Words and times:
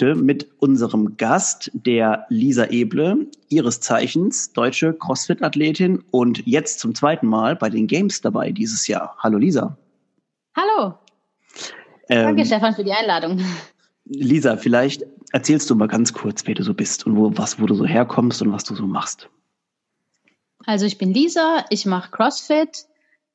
Heute 0.00 0.14
mit 0.14 0.48
unserem 0.60 1.18
Gast, 1.18 1.70
der 1.74 2.24
Lisa 2.30 2.64
Eble, 2.70 3.26
ihres 3.50 3.80
Zeichens 3.80 4.50
deutsche 4.54 4.94
CrossFit-Athletin 4.94 6.02
und 6.10 6.46
jetzt 6.46 6.80
zum 6.80 6.94
zweiten 6.94 7.26
Mal 7.26 7.54
bei 7.54 7.68
den 7.68 7.86
Games 7.86 8.22
dabei 8.22 8.50
dieses 8.50 8.86
Jahr. 8.86 9.14
Hallo 9.18 9.36
Lisa. 9.36 9.76
Hallo. 10.56 10.94
Ähm, 12.08 12.28
Danke 12.28 12.46
Stefan 12.46 12.74
für 12.74 12.82
die 12.82 12.92
Einladung. 12.92 13.44
Lisa, 14.06 14.56
vielleicht 14.56 15.04
erzählst 15.32 15.68
du 15.68 15.74
mal 15.74 15.86
ganz 15.88 16.14
kurz, 16.14 16.46
wer 16.46 16.54
du 16.54 16.62
so 16.62 16.72
bist 16.72 17.04
und 17.04 17.16
wo, 17.16 17.36
was, 17.36 17.60
wo 17.60 17.66
du 17.66 17.74
so 17.74 17.84
herkommst 17.84 18.40
und 18.40 18.54
was 18.54 18.64
du 18.64 18.74
so 18.74 18.86
machst. 18.86 19.28
Also 20.64 20.86
ich 20.86 20.96
bin 20.96 21.12
Lisa, 21.12 21.66
ich 21.68 21.84
mache 21.84 22.10
CrossFit. 22.10 22.86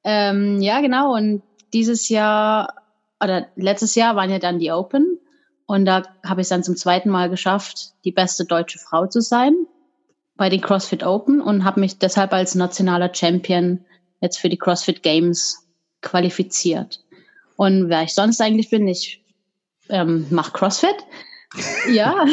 Ähm, 0.04 0.60
ja, 0.62 0.82
genau. 0.82 1.14
Und 1.14 1.44
dieses 1.74 2.10
Jahr 2.10 2.74
oder 3.24 3.50
letztes 3.56 3.94
Jahr 3.94 4.16
waren 4.16 4.32
ja 4.32 4.40
dann 4.40 4.58
die 4.58 4.72
Open 4.72 5.20
und 5.68 5.86
da 5.86 6.04
habe 6.24 6.42
ich 6.42 6.46
es 6.46 6.50
dann 6.50 6.64
zum 6.64 6.76
zweiten 6.76 7.10
Mal 7.10 7.30
geschafft, 7.30 7.94
die 8.04 8.12
beste 8.12 8.46
deutsche 8.46 8.80
Frau 8.80 9.08
zu 9.08 9.22
sein 9.22 9.56
bei 10.38 10.50
den 10.50 10.62
CrossFit 10.62 11.04
Open 11.04 11.42
und 11.42 11.64
habe 11.64 11.80
mich 11.80 11.98
deshalb 11.98 12.34
als 12.34 12.56
nationaler 12.56 13.14
Champion 13.14 13.86
jetzt 14.22 14.38
für 14.38 14.50
die 14.50 14.58
CrossFit 14.58 15.02
Games 15.02 15.66
qualifiziert. 16.02 17.04
Und 17.56 17.90
wer 17.90 18.04
ich 18.04 18.14
sonst 18.14 18.42
eigentlich 18.42 18.70
bin, 18.70 18.88
ich 18.88 19.24
ähm, 19.90 20.28
mache 20.30 20.52
CrossFit. 20.52 20.96
ja. 21.92 22.26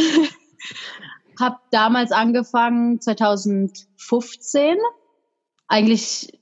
habe 1.40 1.56
damals 1.70 2.12
angefangen, 2.12 3.00
2015, 3.00 4.76
eigentlich 5.68 6.38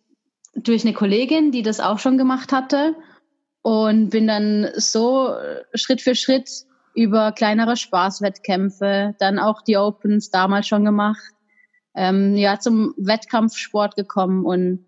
durch 0.55 0.83
eine 0.83 0.95
Kollegin, 0.95 1.53
die 1.53 1.63
das 1.63 1.79
auch 1.79 1.99
schon 1.99 2.19
gemacht 2.19 2.53
hatte. 2.53 2.97
Und 3.63 4.09
bin 4.09 4.27
dann 4.27 4.69
so 4.77 5.35
Schritt 5.75 6.01
für 6.01 6.15
Schritt 6.15 6.65
über 6.95 7.33
kleinere 7.33 7.77
Spaßwettkämpfe, 7.77 9.15
dann 9.19 9.39
auch 9.39 9.63
die 9.63 9.77
Opens 9.77 10.31
damals 10.31 10.67
schon 10.67 10.85
gemacht, 10.85 11.23
ähm, 11.95 12.37
ja, 12.37 12.59
zum 12.59 12.95
Wettkampfsport 12.97 13.97
gekommen 13.97 14.45
und 14.45 14.85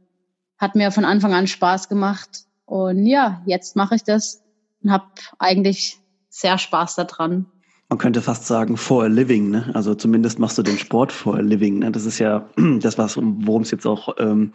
hat 0.58 0.75
mir 0.75 0.91
von 0.91 1.05
Anfang 1.05 1.34
an 1.34 1.47
Spaß 1.47 1.89
gemacht. 1.89 2.45
Und 2.64 3.06
ja, 3.06 3.42
jetzt 3.47 3.77
mache 3.77 3.97
ich 3.97 4.05
das 4.05 4.42
und 4.83 4.91
habe 4.91 5.05
eigentlich 5.39 5.98
sehr 6.28 6.58
Spaß 6.58 6.95
daran. 6.97 7.47
Man 7.89 7.98
könnte 7.98 8.23
fast 8.23 8.47
sagen, 8.47 8.78
for 8.78 9.05
a 9.05 9.06
living, 9.06 9.50
ne? 9.50 9.70
Also 9.75 9.95
zumindest 9.95 10.39
machst 10.39 10.56
du 10.56 10.62
den 10.62 10.78
Sport 10.78 11.12
for 11.12 11.36
a 11.36 11.41
living. 11.41 11.80
Ne? 11.80 11.92
Das 11.92 12.06
ist 12.06 12.19
ja 12.19 12.48
das, 12.80 12.97
was 12.97 13.19
worum 13.19 13.62
es 13.62 13.70
jetzt 13.70 13.86
auch 13.86 14.14
ähm, 14.19 14.53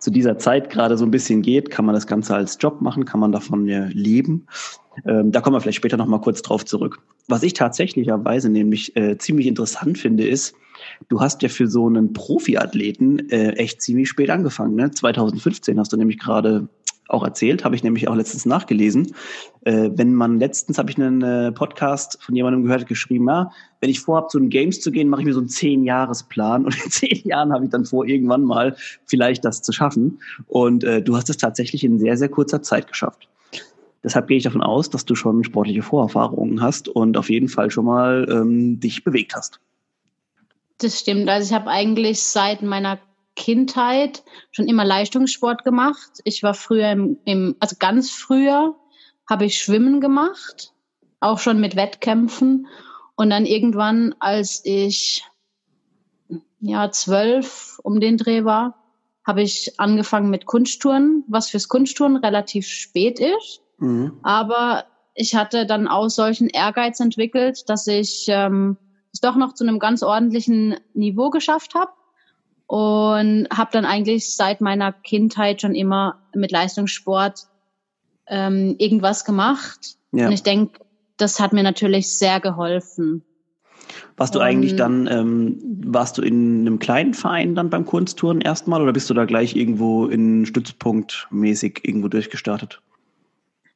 zu 0.00 0.10
dieser 0.10 0.38
Zeit 0.38 0.70
gerade 0.70 0.96
so 0.96 1.04
ein 1.04 1.10
bisschen 1.10 1.42
geht. 1.42 1.70
Kann 1.70 1.84
man 1.84 1.94
das 1.94 2.06
Ganze 2.06 2.34
als 2.34 2.56
Job 2.58 2.80
machen? 2.80 3.04
Kann 3.04 3.20
man 3.20 3.32
davon 3.32 3.66
leben? 3.66 4.46
Ähm, 5.04 5.30
da 5.30 5.40
kommen 5.40 5.54
wir 5.54 5.60
vielleicht 5.60 5.76
später 5.76 5.96
noch 5.96 6.06
mal 6.06 6.20
kurz 6.20 6.42
drauf 6.42 6.64
zurück. 6.64 7.00
Was 7.28 7.42
ich 7.42 7.52
tatsächlicherweise 7.52 8.48
nämlich 8.48 8.96
äh, 8.96 9.18
ziemlich 9.18 9.46
interessant 9.46 9.98
finde, 9.98 10.26
ist, 10.26 10.54
du 11.08 11.20
hast 11.20 11.42
ja 11.42 11.48
für 11.48 11.68
so 11.68 11.86
einen 11.86 12.12
Profiathleten 12.12 13.30
äh, 13.30 13.50
echt 13.50 13.82
ziemlich 13.82 14.08
spät 14.08 14.30
angefangen. 14.30 14.74
Ne? 14.74 14.90
2015 14.90 15.78
hast 15.78 15.92
du 15.92 15.96
nämlich 15.96 16.18
gerade 16.18 16.68
auch 17.10 17.24
erzählt, 17.24 17.64
habe 17.64 17.74
ich 17.74 17.82
nämlich 17.82 18.08
auch 18.08 18.14
letztens 18.14 18.46
nachgelesen. 18.46 19.14
Äh, 19.64 19.90
wenn 19.94 20.14
man 20.14 20.38
letztens 20.38 20.78
habe 20.78 20.90
ich 20.90 20.98
einen 20.98 21.22
äh, 21.22 21.52
Podcast 21.52 22.18
von 22.22 22.34
jemandem 22.34 22.64
gehört, 22.64 22.86
geschrieben, 22.86 23.28
ja, 23.28 23.50
wenn 23.80 23.90
ich 23.90 24.00
vorhabe, 24.00 24.28
zu 24.28 24.38
den 24.38 24.50
Games 24.50 24.80
zu 24.80 24.90
gehen, 24.90 25.08
mache 25.08 25.22
ich 25.22 25.26
mir 25.26 25.34
so 25.34 25.40
einen 25.40 25.48
zehn-Jahres-Plan 25.48 26.64
und 26.66 26.84
in 26.84 26.90
zehn 26.90 27.22
Jahren 27.24 27.52
habe 27.52 27.64
ich 27.64 27.70
dann 27.70 27.84
vor, 27.84 28.06
irgendwann 28.06 28.44
mal 28.44 28.76
vielleicht 29.06 29.44
das 29.44 29.62
zu 29.62 29.72
schaffen. 29.72 30.20
Und 30.46 30.84
äh, 30.84 31.02
du 31.02 31.16
hast 31.16 31.30
es 31.30 31.36
tatsächlich 31.36 31.84
in 31.84 31.98
sehr, 31.98 32.16
sehr 32.16 32.28
kurzer 32.28 32.62
Zeit 32.62 32.88
geschafft. 32.88 33.28
Deshalb 34.02 34.28
gehe 34.28 34.38
ich 34.38 34.44
davon 34.44 34.62
aus, 34.62 34.88
dass 34.88 35.04
du 35.04 35.14
schon 35.14 35.44
sportliche 35.44 35.82
Vorerfahrungen 35.82 36.62
hast 36.62 36.88
und 36.88 37.16
auf 37.16 37.28
jeden 37.28 37.48
Fall 37.48 37.70
schon 37.70 37.84
mal 37.84 38.26
ähm, 38.30 38.80
dich 38.80 39.04
bewegt 39.04 39.34
hast. 39.34 39.60
Das 40.78 40.98
stimmt. 40.98 41.28
Also 41.28 41.50
ich 41.50 41.54
habe 41.54 41.68
eigentlich 41.68 42.22
seit 42.22 42.62
meiner 42.62 42.98
Kindheit 43.40 44.22
schon 44.52 44.68
immer 44.68 44.84
Leistungssport 44.84 45.64
gemacht. 45.64 46.20
Ich 46.24 46.42
war 46.42 46.52
früher 46.52 46.90
im, 46.90 47.18
im 47.24 47.56
also 47.58 47.76
ganz 47.78 48.10
früher 48.10 48.76
habe 49.28 49.46
ich 49.46 49.58
Schwimmen 49.58 50.02
gemacht, 50.02 50.74
auch 51.20 51.38
schon 51.38 51.58
mit 51.58 51.74
Wettkämpfen. 51.74 52.66
Und 53.16 53.30
dann 53.30 53.46
irgendwann, 53.46 54.14
als 54.18 54.60
ich 54.64 55.24
ja 56.60 56.90
zwölf 56.90 57.80
um 57.82 57.98
den 57.98 58.18
Dreh 58.18 58.44
war, 58.44 58.76
habe 59.26 59.40
ich 59.40 59.80
angefangen 59.80 60.28
mit 60.28 60.44
Kunsttouren, 60.44 61.24
was 61.26 61.48
fürs 61.48 61.68
Kunsttouren 61.68 62.16
relativ 62.16 62.66
spät 62.66 63.20
ist. 63.20 63.62
Mhm. 63.78 64.18
Aber 64.22 64.84
ich 65.14 65.34
hatte 65.34 65.64
dann 65.64 65.88
auch 65.88 66.08
solchen 66.10 66.48
Ehrgeiz 66.48 67.00
entwickelt, 67.00 67.70
dass 67.70 67.86
ich 67.86 68.26
ähm, 68.28 68.76
es 69.14 69.20
doch 69.20 69.36
noch 69.36 69.54
zu 69.54 69.64
einem 69.64 69.78
ganz 69.78 70.02
ordentlichen 70.02 70.76
Niveau 70.92 71.30
geschafft 71.30 71.74
habe 71.74 71.92
und 72.70 73.48
habe 73.52 73.70
dann 73.72 73.84
eigentlich 73.84 74.36
seit 74.36 74.60
meiner 74.60 74.92
Kindheit 74.92 75.60
schon 75.60 75.74
immer 75.74 76.20
mit 76.32 76.52
Leistungssport 76.52 77.48
ähm, 78.28 78.76
irgendwas 78.78 79.24
gemacht. 79.24 79.96
Ja. 80.12 80.26
Und 80.28 80.32
ich 80.32 80.44
denke, 80.44 80.78
das 81.16 81.40
hat 81.40 81.52
mir 81.52 81.64
natürlich 81.64 82.16
sehr 82.16 82.38
geholfen. 82.38 83.24
Warst 84.16 84.36
du 84.36 84.38
und, 84.38 84.44
eigentlich 84.44 84.76
dann, 84.76 85.08
ähm, 85.08 85.58
warst 85.84 86.16
du 86.16 86.22
in 86.22 86.60
einem 86.60 86.78
kleinen 86.78 87.12
Verein 87.12 87.56
dann 87.56 87.70
beim 87.70 87.84
Kunsttouren 87.84 88.40
erstmal 88.40 88.80
oder 88.80 88.92
bist 88.92 89.10
du 89.10 89.14
da 89.14 89.24
gleich 89.24 89.56
irgendwo 89.56 90.06
in 90.06 90.46
Stützpunkt 90.46 91.26
mäßig 91.32 91.80
irgendwo 91.82 92.06
durchgestartet? 92.06 92.80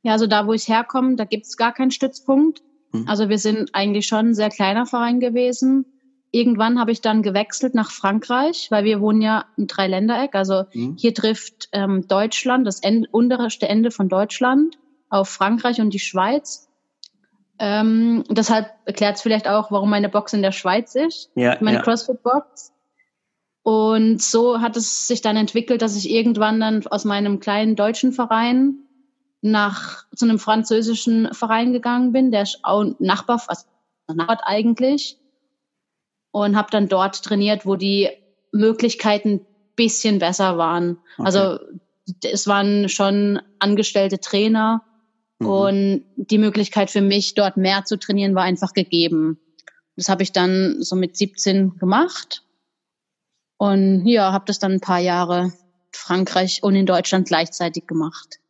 Ja, 0.03 0.13
also 0.13 0.29
da, 0.29 0.47
wo 0.47 0.53
ich 0.53 0.69
herkomme, 0.69 1.17
da 1.17 1.25
gibt's 1.25 1.57
gar 1.57 1.75
keinen 1.75 1.91
Stützpunkt. 1.91 2.63
Mhm. 2.93 3.09
Also 3.09 3.29
wir 3.29 3.39
sind 3.39 3.71
eigentlich 3.75 4.07
schon 4.07 4.29
ein 4.29 4.35
sehr 4.35 4.51
kleiner 4.51 4.87
Verein 4.87 5.19
gewesen. 5.19 5.85
Irgendwann 6.35 6.81
habe 6.81 6.91
ich 6.91 7.01
dann 7.01 7.23
gewechselt 7.23 7.77
nach 7.77 7.93
Frankreich, 7.93 8.67
weil 8.71 8.83
wir 8.83 9.01
wohnen 9.01 9.23
ja 9.23 9.45
im 9.57 9.69
Dreiländereck. 9.69 10.35
Also 10.35 10.65
mhm. 10.73 10.97
hier 10.99 11.15
trifft 11.15 11.69
ähm, 11.71 12.09
Deutschland, 12.09 12.67
das 12.67 12.81
Ende, 12.81 13.09
unterste 13.13 13.69
Ende 13.69 13.93
von 13.93 14.09
Deutschland, 14.09 14.77
auf 15.11 15.29
Frankreich 15.29 15.81
und 15.81 15.95
die 15.95 16.01
Schweiz. 16.01 16.69
Ähm, 17.61 18.25
deshalb 18.29 18.67
erklärt 18.85 19.15
es 19.15 19.23
vielleicht 19.23 19.47
auch, 19.47 19.71
warum 19.71 19.91
meine 19.91 20.09
Box 20.09 20.33
in 20.33 20.43
der 20.43 20.51
Schweiz 20.51 20.97
ist, 20.97 21.31
ja, 21.37 21.57
meine 21.61 21.77
ja. 21.77 21.83
CrossFit-Box. 21.85 22.73
Und 23.63 24.21
so 24.21 24.61
hat 24.61 24.77
es 24.77 25.07
sich 25.07 25.21
dann 25.21 25.37
entwickelt, 25.37 25.83
dass 25.83 25.95
ich 25.95 26.11
irgendwann 26.11 26.59
dann 26.59 26.85
aus 26.89 27.05
meinem 27.05 27.39
kleinen 27.39 27.77
deutschen 27.77 28.11
Verein 28.11 28.79
nach 29.41 30.05
zu 30.17 30.25
einem 30.25 30.41
französischen 30.41 31.33
Verein 31.33 31.73
gegangen 31.73 32.11
bin, 32.11 32.33
der 32.33 32.43
ist 32.43 32.59
auch 32.65 32.85
Nachbar, 32.99 33.41
also 33.47 33.67
Nachbar 34.09 34.41
eigentlich, 34.47 35.17
und 36.35 36.57
habe 36.57 36.69
dann 36.73 36.89
dort 36.89 37.23
trainiert, 37.23 37.65
wo 37.65 37.77
die 37.77 38.11
Möglichkeiten 38.51 39.47
bisschen 39.77 40.19
besser 40.19 40.59
waren. 40.59 40.99
Okay. 41.17 41.27
Also 41.27 41.59
es 42.25 42.49
waren 42.49 42.89
schon 42.89 43.41
angestellte 43.61 44.19
Trainer 44.19 44.83
mhm. 45.39 45.47
und 45.47 46.05
die 46.17 46.39
Möglichkeit 46.39 46.91
für 46.91 47.03
mich 47.03 47.35
dort 47.35 47.57
mehr 47.57 47.85
zu 47.85 48.01
trainieren 48.01 48.35
war 48.35 48.43
einfach 48.43 48.73
gegeben. 48.73 49.39
Das 49.95 50.09
habe 50.09 50.25
ich 50.25 50.33
dann 50.33 50.83
so 50.83 50.97
mit 50.97 51.17
17 51.17 51.79
gemacht 51.79 52.43
und 53.57 54.05
ja, 54.05 54.33
habe 54.33 54.47
das 54.47 54.59
dann 54.59 54.73
ein 54.73 54.81
paar 54.81 54.99
Jahre 54.99 55.53
Frankreich 55.93 56.65
und 56.65 56.75
in 56.75 56.87
Deutschland 56.87 57.29
gleichzeitig 57.29 57.87
gemacht. 57.87 58.41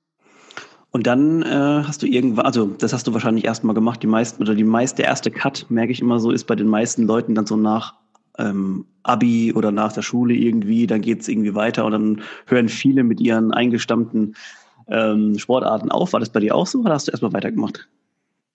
Und 0.95 1.09
dann 1.09 1.43
äh, 1.43 1.83
hast 1.85 2.05
du 2.05 2.07
irgendwann, 2.07 2.47
also 2.47 2.67
das 2.67 2.93
hast 2.93 3.09
du 3.09 3.13
wahrscheinlich 3.13 3.45
erstmal 3.45 3.75
gemacht, 3.75 4.01
die 4.01 4.07
meisten 4.07 4.41
oder 4.41 4.55
die 4.55 4.63
meiste, 4.63 4.99
der 4.99 5.07
erste 5.07 5.33
Cut, 5.33 5.67
merke 5.69 5.91
ich 5.91 6.01
immer 6.01 6.21
so, 6.21 6.31
ist 6.31 6.45
bei 6.45 6.55
den 6.55 6.69
meisten 6.69 7.03
Leuten 7.03 7.35
dann 7.35 7.47
so 7.47 7.57
nach 7.57 7.95
ähm, 8.39 8.87
Abi 9.03 9.53
oder 9.53 9.73
nach 9.73 9.93
der 9.93 10.03
Schule 10.03 10.35
irgendwie, 10.35 10.87
dann 10.87 11.01
geht's 11.01 11.27
irgendwie 11.27 11.57
weiter 11.57 11.85
und 11.85 11.91
dann 11.91 12.23
hören 12.47 12.69
viele 12.69 13.03
mit 13.03 13.21
ihren 13.21 13.53
eingestammten 13.53 14.37
ähm, 14.87 15.37
Sportarten 15.37 15.91
auf. 15.91 16.13
War 16.13 16.21
das 16.21 16.31
bei 16.31 16.39
dir 16.39 16.55
auch 16.55 16.69
so 16.69 16.79
oder 16.79 16.95
hast 16.95 17.09
du 17.09 17.11
erstmal 17.11 17.33
weitergemacht? 17.33 17.89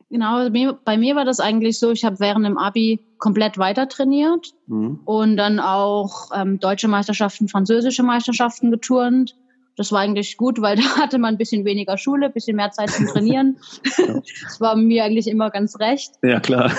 Genau, 0.10 0.50
bei 0.86 0.98
mir 0.98 1.18
war 1.18 1.26
das 1.26 1.42
eigentlich 1.42 1.78
so, 1.78 1.92
ich 1.92 2.06
habe 2.06 2.22
während 2.22 2.46
dem 2.46 2.58
Abi 2.58 3.02
komplett 3.18 3.58
weiter 3.58 3.90
trainiert 3.90 4.54
mhm. 4.68 5.02
und 5.04 5.36
dann 5.36 5.60
auch 5.60 6.30
ähm, 6.34 6.58
deutsche 6.58 6.88
Meisterschaften, 6.88 7.50
französische 7.50 8.02
Meisterschaften 8.02 8.72
geturnt 8.72 9.36
das 9.80 9.94
war 9.94 10.02
eigentlich 10.02 10.36
gut, 10.36 10.62
weil 10.62 10.76
da 10.78 10.98
hatte 10.98 11.18
man 11.18 11.36
ein 11.36 11.38
bisschen 11.38 11.64
weniger 11.64 11.98
Schule, 11.98 12.26
ein 12.26 12.34
bisschen 12.34 12.58
mehr 12.58 12.72
Zeit 12.72 12.92
zum 12.92 13.08
Trainieren. 13.08 13.58
das 14.44 14.60
war 14.60 14.76
mir 14.76 15.06
eigentlich 15.06 15.28
immer 15.28 15.50
ganz 15.50 15.80
recht. 15.80 16.12
Ja, 16.22 16.42
klar. 16.42 16.72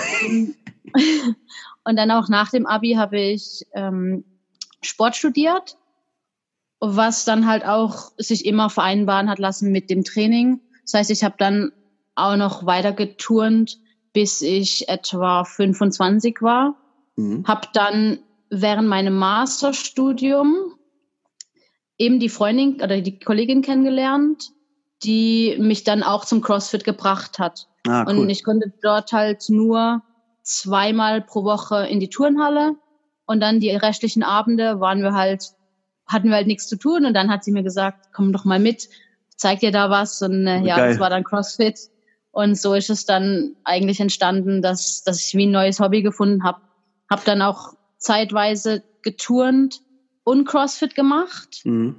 Und 1.85 1.97
dann 1.97 2.11
auch 2.11 2.29
nach 2.29 2.51
dem 2.51 2.67
Abi 2.67 2.93
habe 2.93 3.19
ich 3.19 3.65
ähm, 3.73 4.25
Sport 4.83 5.17
studiert, 5.17 5.79
was 6.79 7.25
dann 7.25 7.47
halt 7.47 7.65
auch 7.65 8.13
sich 8.19 8.45
immer 8.45 8.69
vereinbaren 8.69 9.31
hat 9.31 9.39
lassen 9.39 9.73
mit 9.73 9.89
dem 9.89 10.05
Training. 10.05 10.61
Das 10.83 10.93
heißt, 10.93 11.11
ich 11.11 11.25
habe 11.25 11.37
dann 11.39 11.73
auch 12.17 12.37
noch 12.37 12.67
weiter 12.67 12.93
geturnt, 12.93 13.79
bis 14.13 14.43
ich 14.43 14.91
etwa 14.91 15.45
25 15.45 16.43
war. 16.43 16.77
Mhm. 17.17 17.47
Habe 17.47 17.69
dann 17.73 18.19
während 18.51 18.89
meinem 18.89 19.17
Masterstudium 19.17 20.75
eben 22.01 22.19
die 22.19 22.31
Freundin 22.31 22.81
oder 22.83 23.01
die 23.01 23.19
Kollegin 23.19 23.61
kennengelernt, 23.61 24.51
die 25.05 25.57
mich 25.61 25.85
dann 25.85 26.03
auch 26.03 26.25
zum 26.25 26.41
CrossFit 26.41 26.83
gebracht 26.83 27.39
hat. 27.39 27.69
Ah, 27.87 28.05
cool. 28.09 28.19
Und 28.19 28.31
ich 28.31 28.43
konnte 28.43 28.73
dort 28.83 29.13
halt 29.13 29.45
nur 29.49 30.03
zweimal 30.43 31.21
pro 31.21 31.45
Woche 31.45 31.87
in 31.87 32.01
die 32.01 32.09
Turnhalle 32.09 32.75
und 33.27 33.41
dann 33.41 33.61
die 33.61 33.71
restlichen 33.71 34.23
Abende 34.23 34.81
waren 34.81 35.03
wir 35.03 35.13
halt, 35.13 35.45
hatten 36.07 36.29
wir 36.29 36.37
halt 36.37 36.47
nichts 36.47 36.69
zu 36.69 36.77
tun 36.77 37.05
und 37.05 37.13
dann 37.15 37.31
hat 37.31 37.45
sie 37.45 37.53
mir 37.53 37.63
gesagt, 37.63 38.09
komm 38.15 38.33
doch 38.33 38.47
mal 38.47 38.59
mit, 38.59 38.89
zeig 39.37 39.61
dir 39.61 39.71
da 39.71 39.91
was 39.91 40.23
und 40.23 40.47
äh, 40.47 40.63
ja, 40.63 40.77
Geil. 40.77 40.89
das 40.89 41.01
war 41.01 41.11
dann 41.11 41.23
CrossFit 41.23 41.79
und 42.33 42.57
so 42.57 42.75
ist 42.75 42.89
es 42.89 43.05
dann 43.05 43.57
eigentlich 43.65 44.01
entstanden, 44.01 44.63
dass, 44.63 45.03
dass 45.05 45.21
ich 45.21 45.35
wie 45.35 45.47
ein 45.47 45.51
neues 45.51 45.81
Hobby 45.81 46.03
gefunden 46.03 46.45
habe. 46.45 46.63
Hab 47.11 47.25
dann 47.25 47.43
auch 47.43 47.75
zeitweise 47.99 48.83
geturnt 49.03 49.83
und 50.31 50.45
CrossFit 50.45 50.95
gemacht. 50.95 51.61
Mhm. 51.65 51.97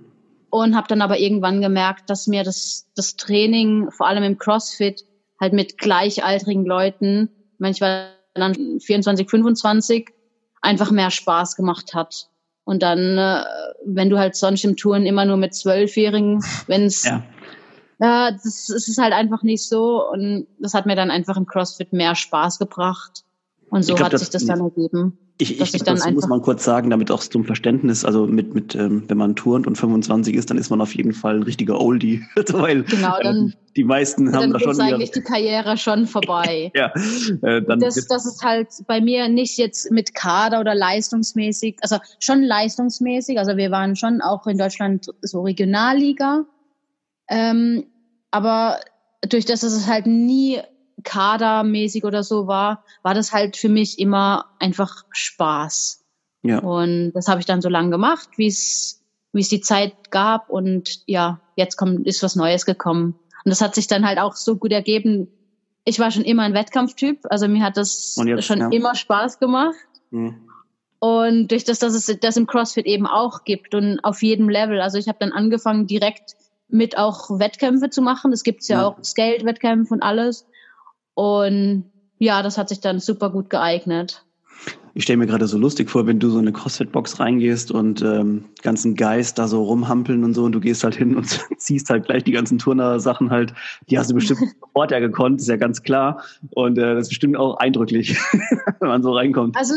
Und 0.50 0.76
habe 0.76 0.88
dann 0.88 1.02
aber 1.02 1.18
irgendwann 1.18 1.62
gemerkt, 1.62 2.10
dass 2.10 2.28
mir 2.28 2.44
das, 2.44 2.88
das 2.96 3.16
Training, 3.16 3.90
vor 3.92 4.08
allem 4.08 4.24
im 4.24 4.38
CrossFit, 4.38 5.06
halt 5.40 5.54
mit 5.54 5.78
gleichaltrigen 5.78 6.66
Leuten, 6.66 7.30
manchmal 7.58 8.10
dann 8.34 8.80
24, 8.80 9.30
25, 9.30 10.10
einfach 10.62 10.92
mehr 10.92 11.10
Spaß 11.10 11.56
gemacht 11.56 11.94
hat. 11.94 12.28
Und 12.64 12.84
dann, 12.84 13.18
äh, 13.18 13.44
wenn 13.86 14.10
du 14.10 14.18
halt 14.18 14.36
sonst 14.36 14.64
im 14.66 14.76
Touren 14.76 15.06
immer 15.06 15.26
nur 15.26 15.38
mit 15.38 15.56
Zwölfjährigen, 15.56 16.44
wenn 16.68 16.84
es 16.84 17.04
ja. 17.04 17.24
ja, 18.00 18.32
das, 18.32 18.68
das 18.68 18.88
ist 18.88 18.98
halt 18.98 19.14
einfach 19.14 19.44
nicht 19.44 19.68
so. 19.68 20.06
Und 20.10 20.48
das 20.60 20.74
hat 20.74 20.86
mir 20.86 20.96
dann 20.96 21.12
einfach 21.12 21.38
im 21.38 21.46
CrossFit 21.46 21.94
mehr 21.94 22.16
Spaß 22.16 22.60
gebracht. 22.60 23.24
Und 23.70 23.84
so 23.84 23.96
glaub, 23.96 24.12
hat 24.12 24.20
sich 24.20 24.30
das 24.30 24.46
dann 24.46 24.60
ergeben. 24.60 25.18
Ich, 25.42 25.60
ich, 25.60 25.74
ich 25.74 25.84
das 25.84 26.08
muss 26.12 26.28
man 26.28 26.42
kurz 26.42 26.64
sagen, 26.64 26.92
damit 26.92 27.10
auch 27.10 27.22
zum 27.22 27.46
Verständnis, 27.46 28.06
also 28.06 28.28
mit, 28.28 28.54
mit 28.54 28.76
ähm, 28.76 29.06
wenn 29.08 29.18
man 29.18 29.36
turnt 29.36 29.66
und 29.66 29.76
25 29.76 30.36
ist, 30.36 30.52
dann 30.52 30.58
ist 30.58 30.70
man 30.70 30.82
auf 30.82 30.94
jeden 30.94 31.14
Fall 31.14 31.38
ein 31.38 31.44
richtiger 31.44 31.82
Oldie. 31.82 32.24
Weil 32.52 32.84
genau, 32.84 33.18
dann, 33.22 33.36
ähm, 33.36 33.54
die 33.76 33.84
meisten 33.84 34.36
haben 34.36 34.54
da 34.54 34.60
schon. 34.60 34.78
Dann 34.78 34.88
ist 34.88 34.94
eigentlich 34.94 35.12
die 35.12 35.22
Karriere 35.22 35.78
schon 35.78 36.06
vorbei. 36.06 36.72
ja, 36.76 36.94
äh, 37.42 37.64
dann 37.64 37.80
das, 37.80 37.96
das 38.08 38.26
ist 38.28 38.44
halt 38.44 38.68
bei 38.86 39.02
mir 39.02 39.30
nicht 39.30 39.58
jetzt 39.58 39.90
mit 39.90 40.14
Kader 40.14 40.60
oder 40.60 40.76
leistungsmäßig, 40.76 41.78
also 41.82 41.98
schon 42.20 42.44
leistungsmäßig. 42.44 43.40
Also 43.40 43.58
wir 43.58 43.72
waren 43.72 43.96
schon 43.96 44.22
auch 44.22 44.46
in 44.46 44.60
Deutschland 44.60 45.08
so 45.22 45.42
Regionalliga. 45.42 46.46
Ähm, 47.30 47.86
aber 48.30 48.80
durch 49.28 49.46
das, 49.46 49.62
dass 49.62 49.74
es 49.74 49.88
halt 49.88 50.06
nie 50.06 50.60
kadermäßig 51.04 52.04
oder 52.04 52.24
so 52.24 52.48
war, 52.48 52.84
war 53.04 53.14
das 53.14 53.32
halt 53.32 53.58
für 53.58 53.70
mich 53.70 54.00
immer 54.00 54.46
einfach 54.60 55.06
Spaß. 55.12 56.04
Ja. 56.44 56.60
Und 56.60 57.12
das 57.14 57.28
habe 57.28 57.40
ich 57.40 57.46
dann 57.46 57.62
so 57.62 57.70
lange 57.70 57.92
gemacht, 57.92 58.30
wie 58.38 58.48
es 58.48 59.02
wie 59.34 59.42
es 59.42 59.50
die 59.50 59.62
Zeit 59.62 60.12
gab 60.12 60.50
und 60.50 61.04
ja, 61.08 61.40
jetzt 61.56 61.78
kommt 61.78 62.06
ist 62.06 62.22
was 62.24 62.36
Neues 62.36 62.66
gekommen. 62.66 63.16
Und 63.46 63.50
das 63.50 63.62
hat 63.62 63.76
sich 63.76 63.88
dann 63.88 64.06
halt 64.06 64.20
auch 64.20 64.36
so 64.36 64.58
gut 64.58 64.72
ergeben. 64.72 65.28
Ich 65.86 66.00
war 66.00 66.12
schon 66.12 66.24
immer 66.24 66.44
ein 66.44 66.54
Wettkampftyp, 66.54 67.20
also 67.30 67.48
mir 67.48 67.64
hat 67.64 67.78
das 67.78 68.20
jetzt, 68.24 68.46
schon 68.46 68.60
ja. 68.60 68.70
immer 68.70 68.94
Spaß 68.94 69.40
gemacht. 69.40 69.76
Mhm. 70.12 70.48
Und 71.00 71.48
durch 71.48 71.64
das, 71.64 71.80
dass 71.80 71.96
es 71.96 72.20
das 72.20 72.38
im 72.38 72.46
CrossFit 72.46 72.86
eben 72.86 73.08
auch 73.08 73.44
gibt 73.44 73.74
und 73.74 74.00
auf 74.04 74.22
jedem 74.22 74.50
Level. 74.50 74.82
Also 74.82 75.00
ich 75.00 75.08
habe 75.08 75.18
dann 75.20 75.32
angefangen 75.32 75.88
direkt 75.88 76.36
mit 76.68 76.96
auch 76.98 77.40
Wettkämpfe 77.40 77.90
zu 77.90 78.04
machen. 78.04 78.32
Es 78.32 78.44
gibt 78.44 78.64
ja, 78.68 78.82
ja 78.82 78.88
auch 78.88 79.04
Skate-Wettkämpfe 79.04 79.94
und 79.96 80.04
alles. 80.04 80.46
Und 81.14 81.86
ja, 82.20 82.44
das 82.44 82.58
hat 82.58 82.70
sich 82.70 82.80
dann 82.80 83.00
super 83.00 83.30
gut 83.30 83.50
geeignet. 83.50 84.24
Ich 84.94 85.04
stelle 85.04 85.18
mir 85.18 85.28
gerade 85.28 85.48
so 85.48 85.58
lustig 85.58 85.90
vor, 85.90 86.06
wenn 86.06 86.20
du 86.20 86.30
so 86.30 86.38
in 86.38 86.48
eine 86.48 86.52
CrossFit-Box 86.52 87.20
reingehst 87.20 87.72
und 87.72 88.02
ähm, 88.02 88.46
ganzen 88.62 88.96
Geist 88.96 89.40
da 89.40 89.48
so 89.48 89.64
rumhampeln 89.64 90.24
und 90.24 90.34
so 90.34 90.44
und 90.44 90.52
du 90.52 90.60
gehst 90.60 90.84
halt 90.84 90.96
hin 90.96 91.16
und 91.16 91.40
ziehst 91.58 91.90
halt 91.90 92.06
gleich 92.06 92.24
die 92.26 92.34
ganzen 92.34 92.58
Turner-Sachen 92.58 93.30
halt, 93.30 93.54
die 93.90 93.98
hast 93.98 94.12
du 94.12 94.16
bestimmt 94.16 94.42
sofort 94.62 94.92
ja 94.92 95.00
gekonnt, 95.00 95.40
ist 95.40 95.48
ja 95.48 95.56
ganz 95.56 95.82
klar. 95.82 96.24
Und 96.52 96.78
äh, 96.78 96.96
das 96.96 97.04
ist 97.04 97.10
bestimmt 97.10 97.38
auch 97.38 97.58
eindrücklich, 97.58 98.18
wenn 98.80 98.90
man 98.90 99.02
so 99.02 99.14
reinkommt. 99.14 99.56
Also 99.56 99.76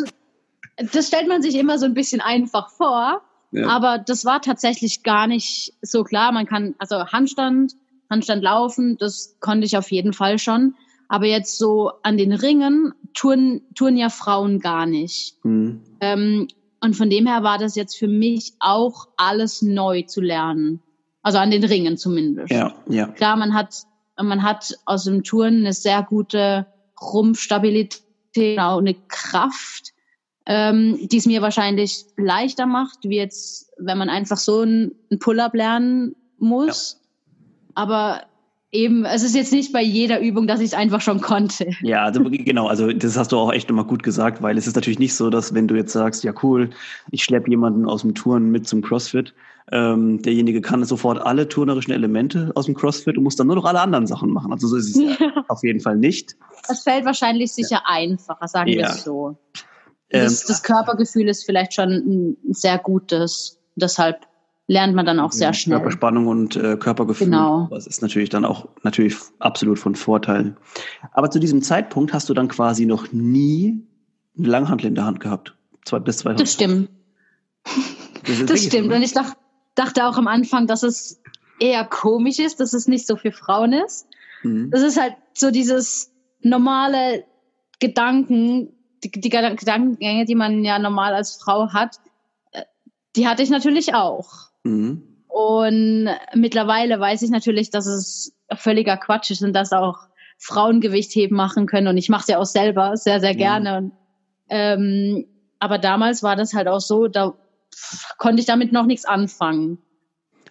das 0.93 1.07
stellt 1.07 1.29
man 1.29 1.43
sich 1.43 1.55
immer 1.55 1.79
so 1.79 1.87
ein 1.87 1.95
bisschen 1.95 2.21
einfach 2.21 2.71
vor, 2.71 3.23
ja. 3.53 3.69
aber 3.69 3.99
das 3.99 4.25
war 4.25 4.41
tatsächlich 4.41 5.05
gar 5.05 5.29
nicht 5.29 5.73
so 5.81 6.03
klar. 6.03 6.33
Man 6.33 6.47
kann, 6.47 6.75
also 6.79 7.07
Handstand, 7.07 7.75
Handstand 8.11 8.43
laufen, 8.43 8.97
das 8.99 9.37
konnte 9.39 9.65
ich 9.65 9.77
auf 9.77 9.93
jeden 9.93 10.13
Fall 10.13 10.41
schon. 10.41 10.75
Aber 11.09 11.27
jetzt 11.27 11.59
so 11.59 11.93
an 12.03 12.17
den 12.17 12.33
Ringen 12.33 12.95
touren, 13.15 13.63
touren 13.75 13.97
ja 13.97 14.09
Frauen 14.09 14.61
gar 14.61 14.87
nicht. 14.87 15.37
Mhm. 15.45 15.83
Ähm, 16.01 16.49
und 16.81 16.97
von 16.97 17.09
dem 17.09 17.27
her 17.27 17.43
war 17.43 17.59
das 17.59 17.77
jetzt 17.77 17.97
für 17.97 18.09
mich 18.09 18.53
auch 18.61 19.09
alles 19.17 19.63
neu 19.63 20.03
zu 20.03 20.21
lernen. 20.21 20.81
Also 21.23 21.39
an 21.39 21.51
den 21.51 21.65
Ringen 21.65 21.97
zumindest. 21.97 22.53
Ja, 22.53 22.75
ja. 22.87 23.07
Klar, 23.09 23.37
man 23.37 23.55
hat, 23.55 23.85
man 24.21 24.43
hat 24.43 24.75
aus 24.85 25.05
dem 25.05 25.23
Touren 25.23 25.61
eine 25.61 25.73
sehr 25.73 26.03
gute 26.03 26.67
Rumpfstabilität, 27.01 28.59
auch 28.59 28.79
eine 28.79 28.95
Kraft, 29.09 29.95
ähm, 30.45 30.99
die 31.01 31.17
es 31.17 31.25
mir 31.25 31.41
wahrscheinlich 31.41 32.05
leichter 32.19 32.67
macht, 32.67 32.99
wie 33.05 33.17
jetzt, 33.17 33.73
wenn 33.79 33.97
man 33.97 34.11
einfach 34.11 34.37
so 34.37 34.63
ein 34.63 34.93
Pull-up 35.19 35.55
lernen 35.55 36.15
muss. 36.39 37.01
Ja. 37.01 37.73
Aber 37.77 38.23
eben, 38.75 39.05
es 39.05 39.23
ist 39.23 39.35
jetzt 39.35 39.53
nicht 39.53 39.73
bei 39.73 39.83
jeder 39.83 40.21
Übung, 40.21 40.47
dass 40.47 40.61
ich 40.61 40.67
es 40.67 40.75
einfach 40.75 41.01
schon 41.01 41.21
konnte. 41.21 41.71
Ja, 41.81 42.03
also 42.05 42.23
genau, 42.31 42.67
also 42.67 42.93
das 42.93 43.17
hast 43.17 43.33
du 43.33 43.39
auch 43.39 43.53
echt 43.53 43.71
immer 43.71 43.85
gut 43.85 44.03
gesagt, 44.03 44.43
weil 44.43 44.59
es 44.59 44.67
ist 44.67 44.75
natürlich 44.75 44.99
nicht 44.99 45.15
so, 45.15 45.31
dass 45.31 45.55
wenn 45.55 45.69
du 45.69 45.75
jetzt 45.77 45.93
sagst, 45.93 46.25
ja 46.25 46.35
cool, 46.43 46.71
ich 47.11 47.25
schleppe 47.25 47.51
jemanden 47.51 47.89
aus 47.89 48.03
dem 48.03 48.15
Touren 48.15 48.51
mit 48.51 48.67
zum 48.67 48.83
CrossFit, 48.83 49.33
ähm, 49.73 50.21
derjenige 50.21 50.61
kann 50.61 50.85
sofort 50.85 51.21
alle 51.25 51.49
turnerischen 51.49 51.93
Elemente 51.93 52.53
aus 52.55 52.67
dem 52.67 52.75
CrossFit 52.75 53.17
und 53.17 53.25
muss 53.25 53.37
dann 53.37 53.47
nur 53.47 53.57
noch 53.57 53.65
alle 53.65 53.81
anderen 53.81 54.07
Sachen 54.07 54.31
machen. 54.31 54.53
Also 54.53 54.67
so 54.69 54.77
ist 54.77 54.95
es 54.95 55.19
ja. 55.19 55.45
auf 55.49 55.63
jeden 55.63 55.81
Fall 55.81 55.97
nicht. 55.97 56.37
Es 56.69 56.83
fällt 56.83 57.07
wahrscheinlich 57.07 57.53
sicher 57.53 57.77
ja. 57.77 57.83
einfacher, 57.87 58.47
sagen 58.47 58.69
ja. 58.71 58.77
wir 58.77 58.85
es 58.87 59.05
so. 59.05 59.39
Das, 60.11 60.43
ähm, 60.43 60.49
das 60.49 60.63
Körpergefühl 60.63 61.29
ist 61.29 61.45
vielleicht 61.45 61.73
schon 61.75 61.91
ein 61.91 62.37
sehr 62.51 62.79
gutes. 62.79 63.59
Deshalb 63.77 64.27
lernt 64.67 64.95
man 64.95 65.05
dann 65.05 65.21
auch 65.21 65.33
sehr 65.33 65.53
schnell. 65.53 65.79
Körperspannung 65.79 66.27
und 66.27 66.57
äh, 66.57 66.77
Körpergefühl. 66.77 67.27
Genau. 67.27 67.69
Das 67.71 67.87
ist 67.87 68.03
natürlich 68.03 68.31
dann 68.31 68.45
auch 68.45 68.69
natürlich 68.83 69.17
absolut 69.39 69.79
von 69.79 69.95
Vorteil. 69.95 70.57
Aber 71.13 71.31
zu 71.31 71.39
diesem 71.39 71.63
Zeitpunkt 71.63 72.13
hast 72.13 72.29
du 72.29 72.35
dann 72.35 72.49
quasi 72.49 72.87
noch 72.87 73.13
nie 73.13 73.87
eine 74.39 74.49
Langhantel 74.49 74.87
in 74.87 74.95
der 74.95 75.05
Hand 75.05 75.21
gehabt. 75.21 75.55
Zwei 75.85 75.99
bis 75.99 76.19
zwei. 76.19 76.33
Das 76.33 76.53
stimmt. 76.53 76.89
Das, 78.27 78.47
das 78.47 78.65
stimmt. 78.65 78.93
Und 78.93 79.03
ich 79.03 79.13
dachte, 79.13 79.37
dachte 79.75 80.07
auch 80.07 80.17
am 80.17 80.29
Anfang, 80.29 80.67
dass 80.67 80.83
es 80.83 81.21
eher 81.61 81.85
komisch 81.85 82.39
ist, 82.39 82.59
dass 82.61 82.73
es 82.73 82.89
nicht 82.89 83.07
so 83.07 83.17
für 83.17 83.33
Frauen 83.33 83.73
ist. 83.75 84.07
Mhm. 84.43 84.71
Das 84.71 84.83
ist 84.83 84.99
halt 84.99 85.15
so 85.35 85.51
dieses 85.51 86.11
normale 86.41 87.25
Gedanken, 87.81 88.73
die, 89.03 89.11
die 89.11 89.29
Gedankengänge, 89.29 90.25
die 90.25 90.35
man 90.35 90.65
ja 90.65 90.79
normal 90.79 91.15
als 91.15 91.37
Frau 91.37 91.73
hat, 91.73 92.01
äh, 92.53 92.63
die 93.15 93.29
hatte 93.29 93.43
ich 93.43 93.51
natürlich 93.51 93.95
auch. 93.95 94.54
Mhm. 94.65 95.03
Und 95.29 96.09
mittlerweile 96.35 97.01
weiß 97.01 97.23
ich 97.23 97.31
natürlich, 97.31 97.71
dass 97.71 97.87
es 97.87 98.37
völliger 98.55 98.97
Quatsch 98.97 99.31
ist 99.31 99.43
und 99.43 99.53
dass 99.53 99.73
auch 99.73 99.99
Frauen 100.39 100.81
Gewichtheben 100.81 101.37
machen 101.37 101.67
können. 101.67 101.89
Und 101.89 101.97
ich 101.97 102.09
mache 102.09 102.23
es 102.23 102.29
ja 102.29 102.39
auch 102.39 102.47
selber 102.47 102.97
sehr, 102.97 103.21
sehr 103.21 103.35
gerne. 103.35 103.79
Und, 103.79 103.93
ähm, 104.49 105.27
aber 105.59 105.79
damals 105.79 106.23
war 106.23 106.37
das 106.37 106.55
halt 106.55 106.69
auch 106.69 106.81
so, 106.81 107.09
da 107.09 107.35
konnte 108.19 108.41
ich 108.41 108.47
damit 108.47 108.73
noch 108.73 108.87
nichts 108.87 109.05
anfangen. 109.05 109.79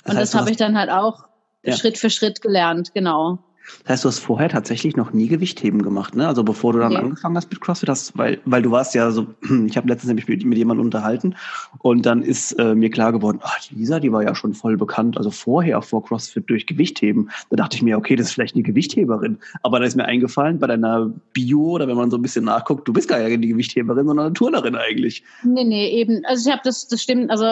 Das 0.03 0.13
und 0.13 0.19
heißt, 0.19 0.33
das 0.33 0.39
habe 0.39 0.51
ich 0.51 0.57
dann 0.57 0.77
halt 0.77 0.89
auch 0.89 1.25
ja. 1.63 1.75
Schritt 1.75 1.97
für 1.97 2.09
Schritt 2.09 2.41
gelernt, 2.41 2.93
genau. 2.93 3.39
Das 3.83 3.89
heißt, 3.89 4.03
du 4.03 4.09
hast 4.09 4.19
vorher 4.19 4.49
tatsächlich 4.49 4.95
noch 4.95 5.13
nie 5.13 5.27
Gewichtheben 5.27 5.81
gemacht, 5.81 6.15
ne? 6.15 6.27
Also 6.27 6.43
bevor 6.43 6.73
du 6.73 6.79
dann 6.79 6.93
okay. 6.93 7.01
angefangen 7.01 7.37
hast 7.37 7.49
mit 7.49 7.61
CrossFit, 7.61 7.89
hast, 7.89 8.17
weil, 8.17 8.39
weil 8.45 8.61
du 8.61 8.71
warst 8.71 8.93
ja 8.93 9.11
so, 9.11 9.27
ich 9.67 9.77
habe 9.77 9.87
letztens 9.87 10.07
nämlich 10.07 10.27
mit, 10.27 10.43
mit 10.45 10.57
jemandem 10.57 10.85
unterhalten 10.85 11.35
und 11.79 12.05
dann 12.05 12.23
ist 12.23 12.53
äh, 12.53 12.75
mir 12.75 12.89
klar 12.89 13.11
geworden, 13.11 13.39
ach, 13.41 13.59
Lisa, 13.71 13.99
die 13.99 14.11
war 14.11 14.23
ja 14.23 14.35
schon 14.35 14.53
voll 14.53 14.77
bekannt, 14.77 15.17
also 15.17 15.31
vorher 15.31 15.81
vor 15.81 16.03
CrossFit 16.03 16.49
durch 16.49 16.67
Gewichtheben. 16.67 17.29
Da 17.49 17.55
dachte 17.55 17.77
ich 17.77 17.83
mir, 17.83 17.97
okay, 17.97 18.15
das 18.15 18.27
ist 18.27 18.33
vielleicht 18.33 18.55
eine 18.55 18.63
Gewichtheberin. 18.63 19.39
Aber 19.61 19.79
da 19.79 19.85
ist 19.85 19.95
mir 19.95 20.05
eingefallen, 20.05 20.59
bei 20.59 20.67
deiner 20.67 21.11
Bio 21.33 21.61
oder 21.71 21.87
wenn 21.87 21.97
man 21.97 22.11
so 22.11 22.17
ein 22.17 22.21
bisschen 22.21 22.45
nachguckt, 22.45 22.87
du 22.87 22.93
bist 22.93 23.07
gar 23.07 23.19
nicht 23.19 23.43
die 23.43 23.47
Gewichtheberin, 23.47 24.07
sondern 24.07 24.27
eine 24.27 24.33
Turnerin 24.33 24.75
eigentlich. 24.75 25.23
Nee, 25.43 25.63
nee, 25.63 25.89
eben. 25.89 26.23
Also 26.25 26.49
ich 26.49 26.53
habe 26.53 26.61
das, 26.65 26.87
das 26.87 27.01
stimmt, 27.01 27.31
also 27.31 27.45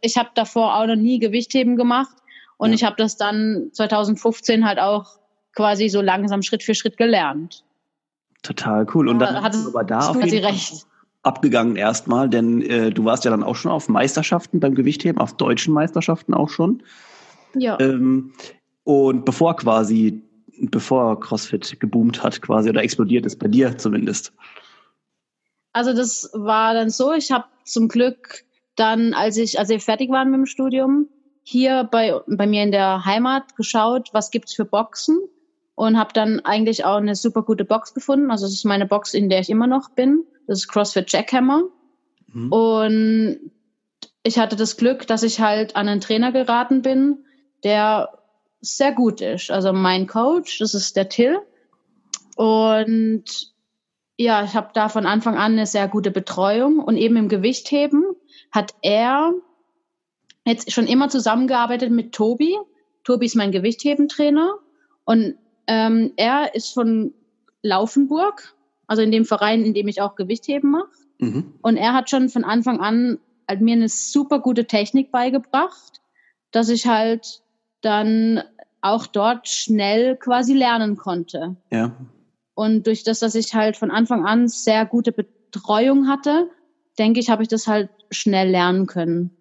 ich 0.00 0.16
habe 0.16 0.30
davor 0.34 0.76
auch 0.76 0.86
noch 0.86 0.96
nie 0.96 1.18
Gewichtheben 1.18 1.76
gemacht 1.76 2.16
und 2.56 2.70
ja. 2.70 2.74
ich 2.74 2.84
habe 2.84 2.96
das 2.96 3.16
dann 3.16 3.68
2015 3.72 4.66
halt 4.66 4.78
auch 4.78 5.18
quasi 5.56 5.88
so 5.88 6.00
langsam 6.00 6.42
Schritt 6.42 6.62
für 6.62 6.74
Schritt 6.74 6.96
gelernt. 6.96 7.64
Total 8.42 8.86
cool. 8.94 9.08
Und 9.08 9.18
dann 9.18 9.42
hat 9.42 9.54
es 9.54 9.66
aber 9.66 9.82
da 9.82 10.10
auf 10.10 10.22
jeden 10.22 10.44
recht. 10.44 10.86
abgegangen 11.24 11.74
erstmal, 11.74 12.28
denn 12.28 12.62
äh, 12.62 12.90
du 12.90 13.04
warst 13.04 13.24
ja 13.24 13.32
dann 13.32 13.42
auch 13.42 13.56
schon 13.56 13.72
auf 13.72 13.88
Meisterschaften 13.88 14.60
beim 14.60 14.76
Gewichtheben, 14.76 15.20
auf 15.20 15.36
deutschen 15.36 15.74
Meisterschaften 15.74 16.34
auch 16.34 16.50
schon. 16.50 16.82
Ja. 17.54 17.80
Ähm, 17.80 18.34
und 18.84 19.24
bevor 19.24 19.56
quasi, 19.56 20.22
bevor 20.58 21.18
CrossFit 21.18 21.80
geboomt 21.80 22.22
hat 22.22 22.40
quasi 22.42 22.68
oder 22.68 22.82
explodiert 22.82 23.26
ist, 23.26 23.38
bei 23.38 23.48
dir 23.48 23.76
zumindest. 23.78 24.32
Also 25.72 25.92
das 25.92 26.30
war 26.34 26.74
dann 26.74 26.90
so, 26.90 27.12
ich 27.12 27.32
habe 27.32 27.46
zum 27.64 27.88
Glück 27.88 28.44
dann, 28.76 29.14
als 29.14 29.38
ich, 29.38 29.58
als 29.58 29.70
wir 29.70 29.80
fertig 29.80 30.10
waren 30.10 30.30
mit 30.30 30.38
dem 30.38 30.46
Studium, 30.46 31.08
hier 31.42 31.84
bei, 31.84 32.14
bei 32.26 32.46
mir 32.46 32.62
in 32.62 32.72
der 32.72 33.04
Heimat 33.04 33.56
geschaut, 33.56 34.10
was 34.12 34.30
gibt's 34.30 34.54
für 34.54 34.64
Boxen 34.64 35.18
und 35.76 35.98
habe 35.98 36.12
dann 36.12 36.40
eigentlich 36.40 36.84
auch 36.84 36.96
eine 36.96 37.14
super 37.14 37.42
gute 37.42 37.64
Box 37.64 37.94
gefunden. 37.94 38.30
Also 38.30 38.46
das 38.46 38.54
ist 38.54 38.64
meine 38.64 38.86
Box, 38.86 39.14
in 39.14 39.28
der 39.28 39.40
ich 39.40 39.50
immer 39.50 39.66
noch 39.66 39.90
bin. 39.90 40.24
Das 40.48 40.58
ist 40.60 40.68
CrossFit 40.68 41.12
Jackhammer. 41.12 41.64
Mhm. 42.32 42.52
Und 42.52 43.50
ich 44.22 44.38
hatte 44.38 44.56
das 44.56 44.78
Glück, 44.78 45.06
dass 45.06 45.22
ich 45.22 45.40
halt 45.40 45.76
an 45.76 45.86
einen 45.86 46.00
Trainer 46.00 46.32
geraten 46.32 46.80
bin, 46.80 47.24
der 47.62 48.18
sehr 48.60 48.92
gut 48.92 49.20
ist. 49.20 49.50
Also 49.50 49.74
mein 49.74 50.06
Coach, 50.06 50.58
das 50.58 50.72
ist 50.72 50.96
der 50.96 51.10
Till. 51.10 51.38
Und 52.36 53.24
ja, 54.16 54.44
ich 54.44 54.54
habe 54.54 54.70
da 54.72 54.88
von 54.88 55.04
Anfang 55.04 55.34
an 55.34 55.52
eine 55.52 55.66
sehr 55.66 55.88
gute 55.88 56.10
Betreuung. 56.10 56.78
Und 56.78 56.96
eben 56.96 57.16
im 57.16 57.28
Gewichtheben 57.28 58.02
hat 58.50 58.74
er 58.80 59.34
jetzt 60.46 60.72
schon 60.72 60.86
immer 60.86 61.10
zusammengearbeitet 61.10 61.90
mit 61.90 62.14
Tobi. 62.14 62.56
Tobi 63.04 63.26
ist 63.26 63.36
mein 63.36 63.52
Gewichthebentrainer. 63.52 64.54
Und 65.04 65.36
ähm, 65.66 66.12
er 66.16 66.54
ist 66.54 66.72
von 66.72 67.12
Laufenburg, 67.62 68.54
also 68.86 69.02
in 69.02 69.10
dem 69.10 69.24
Verein, 69.24 69.64
in 69.64 69.74
dem 69.74 69.88
ich 69.88 70.00
auch 70.00 70.14
Gewichtheben 70.14 70.70
mache. 70.70 70.90
Mhm. 71.18 71.54
Und 71.62 71.76
er 71.76 71.92
hat 71.94 72.10
schon 72.10 72.28
von 72.28 72.44
Anfang 72.44 72.80
an 72.80 73.18
halt 73.48 73.60
mir 73.60 73.74
eine 73.74 73.88
super 73.88 74.40
gute 74.40 74.66
Technik 74.66 75.10
beigebracht, 75.10 76.00
dass 76.50 76.68
ich 76.68 76.86
halt 76.86 77.42
dann 77.80 78.42
auch 78.80 79.06
dort 79.06 79.48
schnell 79.48 80.16
quasi 80.16 80.54
lernen 80.54 80.96
konnte. 80.96 81.56
Ja. 81.70 81.96
Und 82.54 82.86
durch 82.86 83.04
das, 83.04 83.20
dass 83.20 83.34
ich 83.34 83.54
halt 83.54 83.76
von 83.76 83.90
Anfang 83.90 84.24
an 84.24 84.48
sehr 84.48 84.86
gute 84.86 85.12
Betreuung 85.12 86.08
hatte, 86.08 86.48
denke 86.98 87.20
ich, 87.20 87.28
habe 87.28 87.42
ich 87.42 87.48
das 87.48 87.66
halt 87.66 87.90
schnell 88.10 88.48
lernen 88.48 88.86
können. 88.86 89.35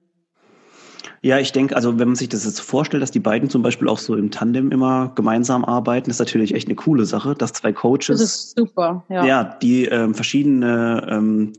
Ja, 1.26 1.40
ich 1.40 1.52
denke, 1.52 1.76
also 1.76 1.98
wenn 1.98 2.10
man 2.10 2.16
sich 2.16 2.30
das 2.30 2.46
jetzt 2.46 2.60
vorstellt, 2.60 3.02
dass 3.02 3.10
die 3.10 3.20
beiden 3.20 3.50
zum 3.50 3.64
Beispiel 3.64 3.88
auch 3.88 3.98
so 3.98 4.16
im 4.16 4.30
Tandem 4.30 4.72
immer 4.72 5.12
gemeinsam 5.16 5.66
arbeiten, 5.66 6.12
ist 6.12 6.20
natürlich 6.20 6.54
echt 6.54 6.68
eine 6.68 6.76
coole 6.76 7.06
Sache, 7.06 7.34
dass 7.34 7.52
zwei 7.52 7.74
Coaches. 7.74 8.06
Das 8.10 8.22
ist 8.22 8.56
super, 8.56 9.04
ja. 9.10 9.26
Ja, 9.26 9.44
die 9.44 9.86
ähm, 9.86 10.14
verschiedene 10.14 11.04
ähm, 11.10 11.54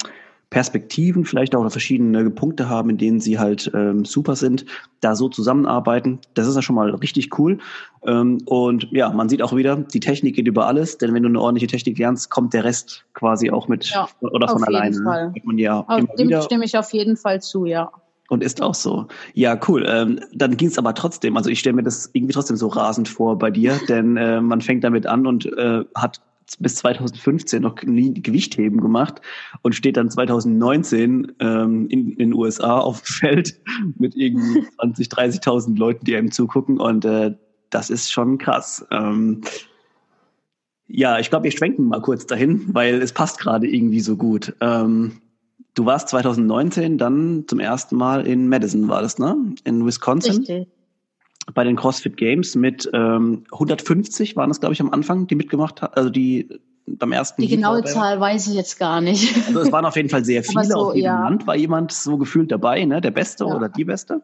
Perspektiven 0.50 1.25
vielleicht 1.25 1.56
auch 1.56 1.68
verschiedene 1.68 2.30
Punkte 2.30 2.68
haben, 2.68 2.90
in 2.90 2.99
denen 2.99 3.18
sie 3.18 3.40
halt 3.40 3.68
ähm, 3.75 4.04
super 4.04 4.37
sind, 4.37 4.66
da 5.00 5.16
so 5.16 5.28
zusammenarbeiten. 5.28 6.20
Das 6.35 6.46
ist 6.46 6.54
ja 6.54 6.62
schon 6.62 6.76
mal 6.76 6.94
richtig 6.94 7.37
cool. 7.37 7.58
Ähm, 8.04 8.38
und 8.46 8.87
ja, 8.92 9.11
man 9.11 9.28
sieht 9.28 9.42
auch 9.42 9.56
wieder, 9.56 9.75
die 9.75 9.99
Technik 9.99 10.37
geht 10.37 10.46
über 10.46 10.68
alles, 10.68 10.99
denn 10.99 11.12
wenn 11.12 11.25
du 11.25 11.28
eine 11.28 11.40
ordentliche 11.40 11.66
Technik 11.66 11.99
lernst, 11.99 12.30
kommt 12.30 12.54
der 12.54 12.62
Rest 12.62 13.04
quasi 13.14 13.50
auch 13.50 13.66
mit 13.66 13.87
ja, 13.87 14.08
oder 14.20 14.46
von 14.46 14.62
alleine. 14.62 15.02
Fall. 15.02 15.35
Man 15.42 15.58
ja 15.58 15.80
auf 15.80 16.14
dem 16.16 16.40
stimme 16.42 16.64
ich 16.64 16.78
auf 16.78 16.92
jeden 16.92 17.16
Fall 17.16 17.42
zu, 17.42 17.64
ja. 17.64 17.90
Und 18.28 18.42
ist 18.42 18.61
auch 18.61 18.75
so. 18.75 19.06
Ja, 19.35 19.59
cool. 19.68 19.87
Ähm, 19.88 20.21
dann 20.33 20.56
ging 20.56 20.68
es 20.68 20.78
aber 20.78 20.95
trotzdem. 20.95 21.37
Also 21.37 21.50
ich 21.50 21.61
stelle 21.61 21.76
mir 21.76 21.83
das 21.83 22.11
irgendwie 22.12 22.35
trotzdem 22.35 22.56
so 22.56 22.68
rasend 22.68 23.09
vor 23.09 23.38
bei 23.38 23.50
dir, 23.50 23.78
denn 23.88 24.16
äh, 24.16 24.40
man 24.40 24.61
fängt 24.61 24.85
damit 24.85 25.06
an 25.06 25.26
und 25.26 25.47
äh, 25.47 25.85
hat 25.95 26.21
bis 26.61 26.76
2015 26.76 27.62
noch 27.62 27.83
nie 27.83 28.14
Gewichtheben 28.14 28.80
gemacht 28.80 29.21
und 29.62 29.75
steht 29.75 29.97
dann 29.97 30.11
2019 30.11 31.33
ähm, 31.40 31.88
in, 31.88 32.12
in 32.12 32.18
den 32.18 32.35
USA 32.35 32.78
auf 32.78 33.02
dem 33.02 33.06
Feld 33.06 33.61
mit 33.99 34.14
irgendwie 34.14 34.64
20, 34.80 35.09
30.000 35.09 35.76
Leuten, 35.76 36.04
die 36.04 36.16
einem 36.16 36.30
zugucken 36.30 36.78
und 36.78 37.04
äh, 37.04 37.35
das 37.71 37.90
ist 37.90 38.12
schon 38.12 38.38
krass. 38.38 38.87
Ähm, 38.90 39.42
ja, 40.88 41.18
ich 41.18 41.30
glaube, 41.30 41.45
wir 41.45 41.50
schwenken 41.50 41.88
mal 41.88 42.00
kurz 42.00 42.26
dahin, 42.26 42.73
weil 42.73 43.02
es 43.02 43.12
passt 43.12 43.40
gerade 43.40 43.66
irgendwie 43.66 44.00
so 44.00 44.16
gut. 44.16 44.54
Ähm, 44.61 45.21
Du 45.76 45.85
warst 45.85 46.09
2019 46.09 46.97
dann 46.97 47.45
zum 47.47 47.61
ersten 47.61 47.97
Mal 47.97 48.26
in 48.26 48.49
Madison, 48.49 48.88
war 48.88 49.02
das, 49.02 49.18
ne? 49.18 49.37
In 49.64 49.85
Wisconsin. 49.85 50.38
Richtig. 50.38 50.68
Bei 51.54 51.64
den 51.64 51.76
CrossFit 51.76 52.16
Games 52.16 52.54
mit 52.54 52.90
ähm, 52.95 53.45
150 53.52 54.37
waren 54.37 54.50
es, 54.50 54.59
glaube 54.59 54.73
ich, 54.73 54.80
am 54.80 54.90
Anfang, 54.90 55.26
die 55.26 55.35
mitgemacht 55.35 55.83
haben, 55.83 55.92
also 55.92 56.09
die 56.09 56.49
beim 56.87 57.12
ersten. 57.12 57.42
Die 57.42 57.49
genaue 57.49 57.85
Zahl 57.85 58.18
weiß 58.18 58.47
ich 58.49 58.54
jetzt 58.54 58.78
gar 58.78 59.02
nicht. 59.02 59.37
Also 59.49 59.61
es 59.61 59.71
waren 59.71 59.85
auf 59.85 59.97
jeden 59.97 60.09
Fall 60.09 60.25
sehr 60.25 60.42
viele. 60.45 60.64
So, 60.64 60.76
auf 60.76 60.95
jedem 60.95 61.04
ja. 61.04 61.23
Land 61.23 61.47
war 61.47 61.56
jemand 61.56 61.92
so 61.92 62.16
gefühlt 62.16 62.50
dabei, 62.50 62.83
ne? 62.87 63.02
Der 63.02 63.11
Beste 63.11 63.45
ja. 63.45 63.54
oder 63.54 63.68
die 63.68 63.85
Beste. 63.85 64.23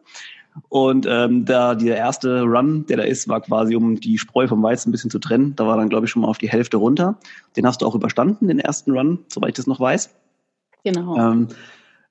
Und 0.69 1.05
ähm, 1.07 1.45
da 1.45 1.75
der 1.75 1.97
erste 1.97 2.41
Run, 2.41 2.87
der 2.87 2.97
da 2.97 3.03
ist, 3.03 3.27
war 3.27 3.41
quasi, 3.41 3.75
um 3.75 3.99
die 3.99 4.17
Spreu 4.17 4.47
vom 4.47 4.63
Weizen 4.63 4.89
ein 4.89 4.91
bisschen 4.91 5.11
zu 5.11 5.19
trennen. 5.19 5.55
Da 5.55 5.67
war 5.67 5.77
dann, 5.77 5.89
glaube 5.89 6.05
ich, 6.05 6.11
schon 6.11 6.23
mal 6.23 6.29
auf 6.29 6.39
die 6.39 6.49
Hälfte 6.49 6.77
runter. 6.77 7.19
Den 7.55 7.67
hast 7.67 7.83
du 7.83 7.85
auch 7.85 7.93
überstanden, 7.93 8.47
den 8.47 8.59
ersten 8.59 8.91
Run, 8.91 9.19
soweit 9.27 9.49
ich 9.49 9.55
das 9.55 9.67
noch 9.67 9.79
weiß. 9.79 10.09
Genau. 10.83 11.15
Ähm, 11.17 11.47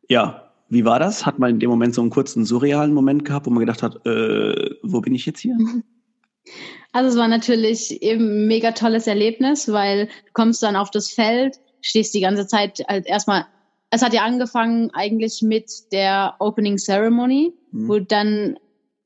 ja, 0.09 0.53
wie 0.69 0.85
war 0.85 0.99
das? 0.99 1.27
Hat 1.27 1.39
man 1.39 1.51
in 1.51 1.61
dem 1.61 1.71
Moment 1.71 1.95
so 1.95 2.01
einen 2.01 2.11
kurzen 2.11 2.45
surrealen 2.45 2.95
Moment 2.95 3.25
gehabt, 3.25 3.47
wo 3.47 3.51
man 3.51 3.61
gedacht 3.61 3.83
hat, 3.83 4.07
äh, 4.07 4.71
wo 4.83 5.01
bin 5.01 5.15
ich 5.15 5.27
jetzt 5.27 5.41
hier? 5.41 5.57
Also 6.93 7.09
es 7.09 7.17
war 7.17 7.29
natürlich 7.29 8.03
eben 8.03 8.43
ein 8.43 8.47
mega 8.49 8.73
tolles 8.73 9.07
Erlebnis, 9.07 9.73
weil 9.73 10.07
du 10.07 10.33
kommst 10.35 10.63
dann 10.63 10.77
auf 10.77 10.91
das 10.91 11.11
Feld, 11.11 11.59
stehst 11.81 12.15
die 12.15 12.21
ganze 12.21 12.47
Zeit 12.47 12.81
halt 12.87 13.07
erstmal, 13.07 13.47
es 13.91 14.03
hat 14.03 14.13
ja 14.13 14.25
angefangen 14.25 14.91
eigentlich 14.93 15.41
mit 15.41 15.71
der 15.93 16.35
Opening 16.39 16.77
Ceremony, 16.77 17.55
mhm. 17.71 17.89
wo 17.89 17.99
dann 17.99 18.59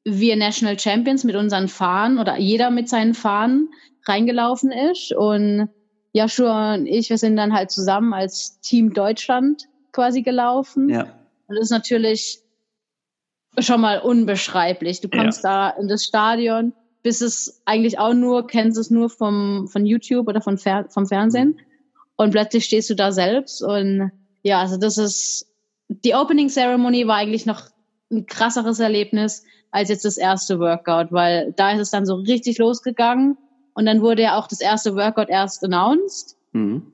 wir 0.04 0.36
National 0.36 0.78
Champions 0.78 1.24
mit 1.24 1.36
unseren 1.36 1.68
Fahnen 1.68 2.18
oder 2.18 2.38
jeder 2.38 2.70
mit 2.70 2.88
seinen 2.88 3.14
Fahnen 3.14 3.70
reingelaufen 4.04 4.72
ist 4.72 5.12
und 5.12 5.68
Joshua 6.16 6.74
und 6.74 6.86
ich, 6.86 7.10
wir 7.10 7.18
sind 7.18 7.36
dann 7.36 7.52
halt 7.52 7.70
zusammen 7.70 8.14
als 8.14 8.60
Team 8.60 8.94
Deutschland 8.94 9.64
quasi 9.92 10.22
gelaufen. 10.22 10.88
Ja. 10.88 11.02
Und 11.46 11.56
das 11.56 11.64
ist 11.64 11.70
natürlich 11.70 12.40
schon 13.58 13.80
mal 13.80 13.98
unbeschreiblich. 13.98 15.00
Du 15.00 15.08
kommst 15.08 15.44
ja. 15.44 15.70
da 15.70 15.80
in 15.80 15.88
das 15.88 16.04
Stadion, 16.04 16.72
bist 17.02 17.22
es 17.22 17.62
eigentlich 17.64 17.98
auch 17.98 18.14
nur, 18.14 18.46
kennst 18.46 18.78
es 18.78 18.90
nur 18.90 19.10
vom, 19.10 19.68
von 19.68 19.86
YouTube 19.86 20.28
oder 20.28 20.40
von 20.40 20.58
Fer 20.58 20.86
vom 20.88 21.06
Fernsehen. 21.06 21.48
Mhm. 21.48 21.60
Und 22.16 22.30
plötzlich 22.30 22.64
stehst 22.64 22.90
du 22.90 22.94
da 22.94 23.12
selbst. 23.12 23.62
Und 23.62 24.10
ja, 24.42 24.60
also 24.60 24.76
das 24.76 24.98
ist, 24.98 25.46
die 25.88 26.14
Opening 26.14 26.48
Ceremony 26.48 27.06
war 27.06 27.16
eigentlich 27.16 27.46
noch 27.46 27.62
ein 28.10 28.26
krasseres 28.26 28.80
Erlebnis 28.80 29.44
als 29.70 29.90
jetzt 29.90 30.04
das 30.04 30.16
erste 30.16 30.58
Workout, 30.58 31.12
weil 31.12 31.52
da 31.56 31.72
ist 31.72 31.80
es 31.80 31.90
dann 31.90 32.06
so 32.06 32.14
richtig 32.14 32.58
losgegangen. 32.58 33.36
Und 33.76 33.84
dann 33.84 34.00
wurde 34.00 34.22
ja 34.22 34.38
auch 34.38 34.48
das 34.48 34.62
erste 34.62 34.96
Workout 34.96 35.28
erst 35.28 35.62
announced. 35.62 36.34
Mhm. 36.52 36.90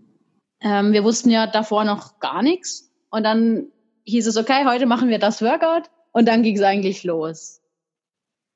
Ähm, 0.60 0.92
wir 0.92 1.04
wussten 1.04 1.30
ja 1.30 1.46
davor 1.46 1.84
noch 1.84 2.18
gar 2.18 2.42
nichts. 2.42 2.90
Und 3.08 3.22
dann 3.22 3.66
hieß 4.04 4.26
es, 4.26 4.36
okay, 4.36 4.64
heute 4.66 4.86
machen 4.86 5.08
wir 5.08 5.20
das 5.20 5.42
Workout. 5.42 5.90
Und 6.10 6.26
dann 6.26 6.42
ging 6.42 6.56
es 6.56 6.62
eigentlich 6.62 7.04
los. 7.04 7.60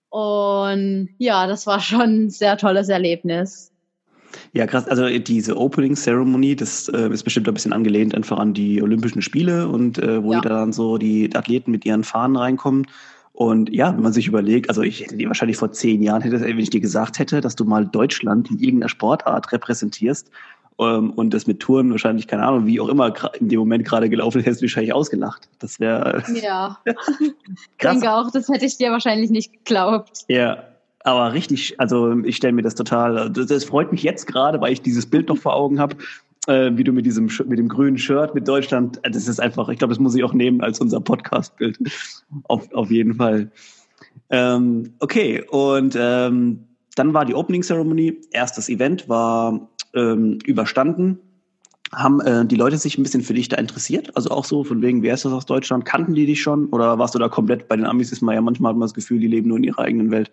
Und 0.09 1.11
ja, 1.19 1.47
das 1.47 1.69
war 1.69 1.79
schon 1.79 2.27
ein 2.27 2.31
sehr 2.31 2.57
tolles 2.59 2.89
Erlebnis. 2.89 3.73
Ja, 4.53 4.67
krass. 4.67 4.89
Also 4.89 5.09
diese 5.21 5.57
Opening 5.57 5.95
Ceremony, 5.95 6.57
das 6.57 6.89
äh, 6.89 7.09
ist 7.09 7.23
bestimmt 7.23 7.47
ein 7.47 7.55
bisschen 7.55 7.73
angelehnt 7.73 8.13
einfach 8.13 8.39
an 8.39 8.55
die 8.55 8.83
Olympischen 8.83 9.23
Spiele 9.23 9.69
und 9.69 9.99
äh, 9.99 10.21
wo 10.23 10.33
ja. 10.33 10.41
dann 10.41 10.73
so 10.73 10.99
die 10.99 11.31
Athleten 11.33 11.71
mit 11.71 11.85
ihren 11.87 12.03
Fahnen 12.03 12.37
reinkommen. 12.37 12.89
Und 13.37 13.69
ja, 13.69 13.95
wenn 13.95 14.03
man 14.03 14.15
sich 14.15 14.27
überlegt, 14.27 14.71
also 14.71 14.81
ich 14.81 15.03
hätte 15.03 15.19
dir 15.19 15.29
wahrscheinlich 15.29 15.59
vor 15.59 15.71
zehn 15.71 16.03
Jahren, 16.03 16.23
hätte, 16.23 16.41
wenn 16.41 16.59
ich 16.59 16.71
dir 16.71 16.81
gesagt 16.81 17.19
hätte, 17.19 17.43
dass 17.43 17.55
du 17.55 17.67
mal 17.67 17.87
Deutschland 17.87 18.51
in 18.51 18.59
irgendeiner 18.59 18.89
Sportart 18.89 19.53
repräsentierst 19.53 20.31
ähm, 20.79 21.11
und 21.11 21.35
das 21.35 21.47
mit 21.47 21.61
Touren 21.61 21.91
wahrscheinlich, 21.91 22.29
keine 22.29 22.45
Ahnung, 22.45 22.65
wie 22.65 22.81
auch 22.81 22.89
immer 22.89 23.13
in 23.39 23.51
dem 23.51 23.59
Moment 23.59 23.85
gerade 23.85 24.09
gelaufen 24.09 24.39
ist, 24.39 24.47
hättest 24.47 24.63
du 24.63 24.65
wahrscheinlich 24.65 24.95
ausgelacht. 24.95 25.51
Das 25.59 25.79
wäre. 25.79 26.23
Ja. 26.43 26.79
ich 26.87 27.35
denke 27.83 28.11
auch, 28.11 28.31
das 28.31 28.49
hätte 28.49 28.65
ich 28.65 28.79
dir 28.79 28.91
wahrscheinlich 28.91 29.29
nicht 29.29 29.53
geglaubt. 29.53 30.25
Ja. 30.29 30.57
Aber 31.05 31.35
richtig, 31.35 31.79
also 31.79 32.19
ich 32.25 32.37
stelle 32.37 32.55
mir 32.55 32.63
das 32.63 32.75
total, 32.75 33.31
das, 33.31 33.47
das 33.47 33.65
freut 33.65 33.93
mich 33.93 34.03
jetzt 34.03 34.27
gerade, 34.27 34.61
weil 34.63 34.73
ich 34.73 34.81
dieses 34.81 35.05
Bild 35.05 35.29
noch 35.29 35.37
vor 35.37 35.55
Augen 35.55 35.79
habe, 35.79 35.97
äh, 36.47 36.71
wie 36.75 36.85
du 36.85 36.93
mit 36.93 37.07
diesem 37.07 37.27
mit 37.47 37.59
dem 37.59 37.69
grünen 37.69 37.99
Shirt 37.99 38.35
mit 38.35 38.47
Deutschland, 38.49 38.99
äh, 39.05 39.11
das 39.11 39.29
ist 39.29 39.41
einfach, 39.41 39.69
ich 39.69 39.79
glaube, 39.79 39.93
das 39.93 40.01
muss 40.01 40.15
ich 40.15 40.25
auch 40.25 40.33
nehmen 40.33 40.61
als 40.61 40.81
unser 40.81 41.01
Podcast-Bild. 41.01 41.79
auf, 42.45 42.73
auf 42.73 42.91
jeden 42.91 43.15
Fall. 43.15 43.51
Ähm, 44.31 44.95
okay, 45.01 45.45
und 45.51 45.97
ähm, 45.99 46.65
dann 46.95 47.15
war 47.15 47.25
die 47.25 47.35
Opening 47.35 47.63
Ceremony, 47.63 48.21
erstes 48.31 48.69
Event 48.69 49.09
war 49.09 49.69
ähm, 49.95 50.39
überstanden. 50.45 51.19
Haben 51.93 52.21
äh, 52.21 52.45
die 52.45 52.57
Leute 52.57 52.79
sich 52.79 52.99
ein 52.99 53.03
bisschen 53.05 53.23
für 53.23 53.35
dich 53.35 53.49
da 53.49 53.57
interessiert? 53.57 54.17
Also 54.17 54.31
auch 54.31 54.45
so 54.45 54.65
von 54.65 54.83
wegen, 54.83 55.03
wer 55.03 55.15
ist 55.15 55.25
das 55.25 55.33
aus 55.33 55.47
Deutschland? 55.47 55.85
Kannten 55.85 56.15
die 56.15 56.27
dich 56.27 56.43
schon? 56.43 56.67
Oder 56.67 56.99
warst 56.99 57.15
du 57.15 57.19
da 57.19 57.29
komplett 57.29 57.69
bei 57.69 57.77
den 57.77 57.85
Amis? 57.85 58.11
Ist 58.11 58.23
man 58.23 58.35
ja 58.35 58.41
manchmal 58.41 58.71
hat 58.71 58.79
man 58.79 58.87
das 58.87 58.95
Gefühl, 58.95 59.21
die 59.21 59.29
leben 59.29 59.49
nur 59.49 59.59
in 59.59 59.65
ihrer 59.65 59.81
eigenen 59.81 60.11
Welt. 60.11 60.33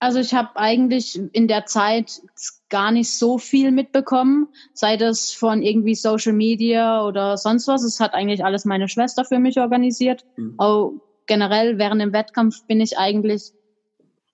Also 0.00 0.20
ich 0.20 0.32
habe 0.32 0.50
eigentlich 0.54 1.20
in 1.32 1.48
der 1.48 1.66
Zeit 1.66 2.20
gar 2.68 2.92
nicht 2.92 3.10
so 3.12 3.38
viel 3.38 3.72
mitbekommen, 3.72 4.48
sei 4.72 4.96
das 4.96 5.32
von 5.32 5.62
irgendwie 5.62 5.96
Social 5.96 6.32
Media 6.32 7.04
oder 7.04 7.36
sonst 7.36 7.66
was. 7.66 7.82
Es 7.82 7.98
hat 7.98 8.14
eigentlich 8.14 8.44
alles 8.44 8.64
meine 8.64 8.88
Schwester 8.88 9.24
für 9.24 9.38
mich 9.38 9.58
organisiert. 9.58 10.24
Mhm. 10.36 10.54
Auch 10.58 10.92
generell 11.26 11.78
während 11.78 12.00
dem 12.00 12.12
Wettkampf 12.12 12.64
bin 12.66 12.80
ich 12.80 12.96
eigentlich 12.96 13.52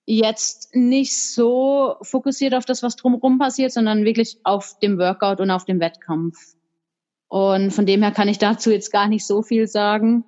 jetzt 0.05 0.75
nicht 0.75 1.17
so 1.17 1.95
fokussiert 2.01 2.53
auf 2.53 2.65
das, 2.65 2.83
was 2.83 2.95
drumherum 2.95 3.39
passiert, 3.39 3.71
sondern 3.71 4.05
wirklich 4.05 4.37
auf 4.43 4.77
dem 4.79 4.99
Workout 4.99 5.39
und 5.39 5.49
auf 5.49 5.65
dem 5.65 5.79
Wettkampf. 5.79 6.37
Und 7.27 7.71
von 7.71 7.87
dem 7.87 8.03
her 8.03 8.11
kann 8.11 8.27
ich 8.27 8.37
dazu 8.37 8.69
jetzt 8.71 8.91
gar 8.91 9.07
nicht 9.07 9.25
so 9.25 9.41
viel 9.41 9.67
sagen. 9.67 10.25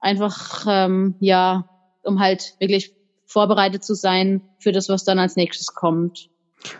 Einfach, 0.00 0.64
ähm, 0.66 1.16
ja, 1.20 1.68
um 2.04 2.20
halt 2.20 2.54
wirklich 2.58 2.94
vorbereitet 3.28 3.84
zu 3.84 3.94
sein 3.94 4.42
für 4.58 4.72
das, 4.72 4.88
was 4.88 5.04
dann 5.04 5.18
als 5.18 5.36
nächstes 5.36 5.74
kommt. 5.74 6.30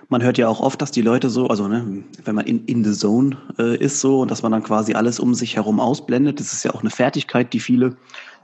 Man 0.09 0.23
hört 0.23 0.39
ja 0.39 0.49
auch 0.49 0.61
oft, 0.61 0.83
dass 0.83 0.91
die 0.91 1.03
Leute 1.03 1.31
so, 1.31 1.47
also 1.47 1.69
ne, 1.69 2.03
wenn 2.25 2.35
man 2.35 2.47
in, 2.47 2.65
in 2.65 2.83
the 2.83 2.93
zone 2.93 3.37
äh, 3.59 3.77
ist 3.77 4.01
so 4.01 4.21
und 4.21 4.31
dass 4.31 4.43
man 4.43 4.51
dann 4.51 4.65
quasi 4.65 4.95
alles 4.95 5.21
um 5.21 5.35
sich 5.35 5.55
herum 5.55 5.79
ausblendet, 5.79 6.41
das 6.41 6.53
ist 6.53 6.65
ja 6.65 6.75
auch 6.75 6.81
eine 6.81 6.91
Fertigkeit, 6.91 7.53
die 7.53 7.61
viele 7.61 7.97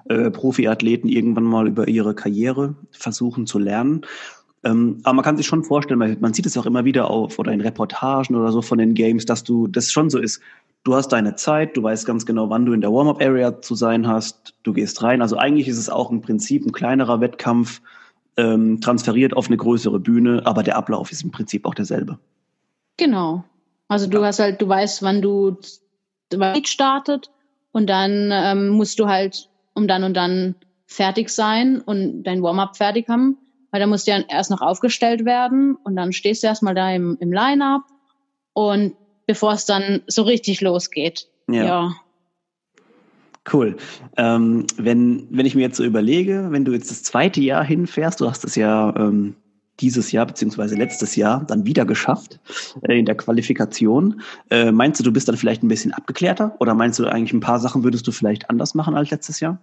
äh, 0.08 0.30
Profiathleten 0.30 1.08
irgendwann 1.08 1.44
mal 1.44 1.66
über 1.66 1.88
ihre 1.88 2.14
Karriere 2.14 2.76
versuchen 2.92 3.46
zu 3.46 3.58
lernen. 3.58 4.02
Ähm, 4.62 5.00
aber 5.02 5.14
man 5.14 5.24
kann 5.24 5.36
sich 5.36 5.46
schon 5.46 5.64
vorstellen, 5.64 5.98
man, 5.98 6.16
man 6.20 6.34
sieht 6.34 6.46
es 6.46 6.56
auch 6.56 6.66
immer 6.66 6.84
wieder 6.84 7.10
auf 7.10 7.38
oder 7.38 7.52
in 7.52 7.60
Reportagen 7.60 8.36
oder 8.36 8.52
so 8.52 8.62
von 8.62 8.78
den 8.78 8.94
Games, 8.94 9.24
dass 9.24 9.42
du 9.42 9.66
das 9.66 9.90
schon 9.90 10.10
so 10.10 10.18
ist. 10.18 10.40
Du 10.84 10.94
hast 10.94 11.08
deine 11.08 11.34
Zeit, 11.34 11.78
du 11.78 11.82
weißt 11.82 12.04
ganz 12.04 12.26
genau, 12.26 12.50
wann 12.50 12.66
du 12.66 12.74
in 12.74 12.82
der 12.82 12.92
Warm-up-Area 12.92 13.62
zu 13.62 13.74
sein 13.74 14.06
hast, 14.06 14.54
du 14.64 14.74
gehst 14.74 15.02
rein. 15.02 15.22
Also 15.22 15.38
eigentlich 15.38 15.66
ist 15.66 15.78
es 15.78 15.88
auch 15.88 16.10
im 16.10 16.20
Prinzip 16.20 16.64
ein 16.66 16.72
kleinerer 16.72 17.22
Wettkampf, 17.22 17.80
ähm, 18.36 18.82
transferiert 18.82 19.34
auf 19.34 19.46
eine 19.46 19.56
größere 19.56 19.98
Bühne, 19.98 20.42
aber 20.44 20.62
der 20.62 20.76
Ablauf 20.76 21.10
ist 21.10 21.24
im 21.24 21.30
Prinzip 21.30 21.64
auch 21.64 21.74
derselbe. 21.74 22.18
Genau. 22.98 23.44
Also 23.88 24.06
du 24.06 24.18
ja. 24.20 24.26
hast 24.26 24.40
halt, 24.40 24.60
du 24.60 24.68
weißt, 24.68 25.02
wann 25.02 25.22
du 25.22 25.56
weit 26.34 26.68
startet 26.68 27.30
und 27.72 27.88
dann 27.88 28.30
ähm, 28.30 28.68
musst 28.68 28.98
du 28.98 29.06
halt 29.06 29.48
um 29.72 29.88
dann 29.88 30.04
und 30.04 30.14
dann 30.14 30.54
fertig 30.86 31.30
sein 31.30 31.80
und 31.80 32.24
dein 32.24 32.42
Warm-up 32.42 32.76
fertig 32.76 33.08
haben, 33.08 33.38
weil 33.70 33.80
da 33.80 33.86
musst 33.86 34.06
du 34.06 34.10
ja 34.10 34.18
erst 34.28 34.50
noch 34.50 34.60
aufgestellt 34.60 35.24
werden 35.24 35.76
und 35.82 35.96
dann 35.96 36.12
stehst 36.12 36.42
du 36.42 36.46
erstmal 36.46 36.74
da 36.74 36.90
im, 36.90 37.16
im 37.20 37.32
Line-up 37.32 37.84
und 38.52 38.94
bevor 39.26 39.52
es 39.52 39.66
dann 39.66 40.02
so 40.06 40.22
richtig 40.22 40.60
losgeht. 40.60 41.28
Ja. 41.48 41.64
ja. 41.64 41.94
Cool. 43.52 43.76
Ähm, 44.16 44.66
wenn, 44.76 45.26
wenn 45.30 45.44
ich 45.44 45.54
mir 45.54 45.62
jetzt 45.62 45.76
so 45.76 45.84
überlege, 45.84 46.46
wenn 46.50 46.64
du 46.64 46.72
jetzt 46.72 46.90
das 46.90 47.02
zweite 47.02 47.42
Jahr 47.42 47.62
hinfährst, 47.62 48.20
du 48.20 48.28
hast 48.28 48.44
es 48.44 48.54
ja 48.56 48.94
ähm, 48.96 49.36
dieses 49.80 50.12
Jahr 50.12 50.24
beziehungsweise 50.24 50.76
letztes 50.76 51.16
Jahr 51.16 51.44
dann 51.44 51.66
wieder 51.66 51.84
geschafft 51.84 52.38
äh, 52.82 52.98
in 52.98 53.04
der 53.04 53.16
Qualifikation. 53.16 54.22
Äh, 54.50 54.72
meinst 54.72 55.00
du, 55.00 55.04
du 55.04 55.12
bist 55.12 55.28
dann 55.28 55.36
vielleicht 55.36 55.62
ein 55.62 55.68
bisschen 55.68 55.92
abgeklärter 55.92 56.56
oder 56.60 56.74
meinst 56.74 56.98
du 56.98 57.06
eigentlich 57.06 57.32
ein 57.32 57.40
paar 57.40 57.60
Sachen 57.60 57.84
würdest 57.84 58.06
du 58.06 58.12
vielleicht 58.12 58.48
anders 58.48 58.74
machen 58.74 58.94
als 58.94 59.10
letztes 59.10 59.40
Jahr? 59.40 59.58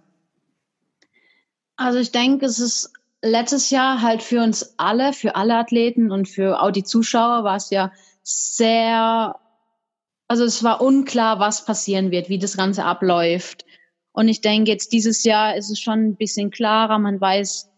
Also 1.76 1.98
ich 1.98 2.12
denke, 2.12 2.46
es 2.46 2.60
ist 2.60 2.92
letztes 3.22 3.70
Jahr 3.70 4.02
halt 4.02 4.22
für 4.22 4.42
uns 4.42 4.74
alle, 4.76 5.12
für 5.12 5.34
alle 5.34 5.56
Athleten 5.56 6.12
und 6.12 6.28
für 6.28 6.60
auch 6.60 6.70
die 6.70 6.84
Zuschauer 6.84 7.44
war 7.44 7.56
es 7.56 7.70
ja 7.70 7.90
sehr, 8.22 9.36
also 10.32 10.44
es 10.46 10.64
war 10.64 10.80
unklar, 10.80 11.40
was 11.40 11.66
passieren 11.66 12.10
wird, 12.10 12.30
wie 12.30 12.38
das 12.38 12.56
Ganze 12.56 12.86
abläuft. 12.86 13.66
Und 14.12 14.28
ich 14.28 14.40
denke, 14.40 14.70
jetzt 14.70 14.90
dieses 14.94 15.24
Jahr 15.24 15.56
ist 15.56 15.68
es 15.68 15.78
schon 15.78 16.06
ein 16.06 16.16
bisschen 16.16 16.50
klarer. 16.50 16.98
Man 16.98 17.20
weiß, 17.20 17.68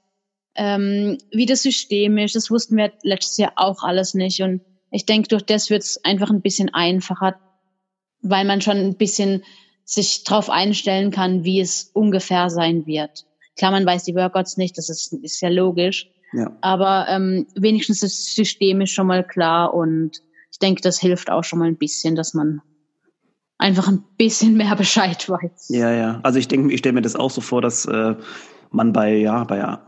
ähm, 0.54 1.18
wie 1.32 1.46
das 1.46 1.64
System 1.64 2.16
ist. 2.16 2.36
Das 2.36 2.52
wussten 2.52 2.76
wir 2.76 2.92
letztes 3.02 3.38
Jahr 3.38 3.54
auch 3.56 3.82
alles 3.82 4.14
nicht. 4.14 4.40
Und 4.40 4.60
ich 4.92 5.04
denke, 5.04 5.26
durch 5.26 5.42
das 5.42 5.68
wird 5.68 5.82
es 5.82 6.04
einfach 6.04 6.30
ein 6.30 6.42
bisschen 6.42 6.72
einfacher, 6.72 7.34
weil 8.22 8.44
man 8.44 8.60
schon 8.60 8.76
ein 8.76 8.96
bisschen 8.96 9.42
sich 9.84 10.22
darauf 10.22 10.48
einstellen 10.48 11.10
kann, 11.10 11.42
wie 11.42 11.60
es 11.60 11.90
ungefähr 11.92 12.50
sein 12.50 12.86
wird. 12.86 13.26
Klar, 13.56 13.72
man 13.72 13.84
weiß 13.84 14.04
die 14.04 14.14
Workouts 14.14 14.58
nicht, 14.58 14.78
das 14.78 14.88
ist, 14.88 15.12
ist 15.12 15.40
ja 15.40 15.48
logisch. 15.48 16.08
Ja. 16.32 16.56
Aber 16.60 17.06
ähm, 17.08 17.48
wenigstens 17.56 17.98
das 17.98 18.32
System 18.32 18.80
ist 18.80 18.92
schon 18.92 19.08
mal 19.08 19.26
klar 19.26 19.74
und 19.74 20.22
ich 20.54 20.60
denke, 20.60 20.82
das 20.82 21.00
hilft 21.00 21.30
auch 21.32 21.42
schon 21.42 21.58
mal 21.58 21.66
ein 21.66 21.76
bisschen, 21.76 22.14
dass 22.14 22.32
man 22.32 22.62
einfach 23.58 23.88
ein 23.88 24.04
bisschen 24.16 24.56
mehr 24.56 24.76
Bescheid 24.76 25.28
weiß. 25.28 25.70
Ja, 25.70 25.90
ja. 25.90 26.20
Also 26.22 26.38
ich 26.38 26.46
denke, 26.46 26.72
ich 26.72 26.78
stelle 26.78 26.92
mir 26.92 27.02
das 27.02 27.16
auch 27.16 27.32
so 27.32 27.40
vor, 27.40 27.60
dass 27.60 27.86
äh, 27.86 28.14
man 28.70 28.92
bei, 28.92 29.16
ja, 29.16 29.42
bei 29.42 29.78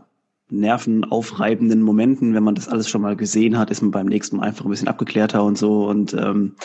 nervenaufreibenden 0.49 1.81
Momenten, 1.81 2.33
wenn 2.33 2.43
man 2.43 2.55
das 2.55 2.67
alles 2.67 2.89
schon 2.89 3.01
mal 3.01 3.15
gesehen 3.15 3.57
hat, 3.57 3.69
ist 3.69 3.81
man 3.81 3.91
beim 3.91 4.07
nächsten 4.07 4.37
Mal 4.37 4.47
einfach 4.47 4.65
ein 4.65 4.69
bisschen 4.69 4.89
abgeklärter 4.89 5.41
und 5.41 5.57
so. 5.57 5.87
Und 5.87 6.13
ähm, 6.13 6.55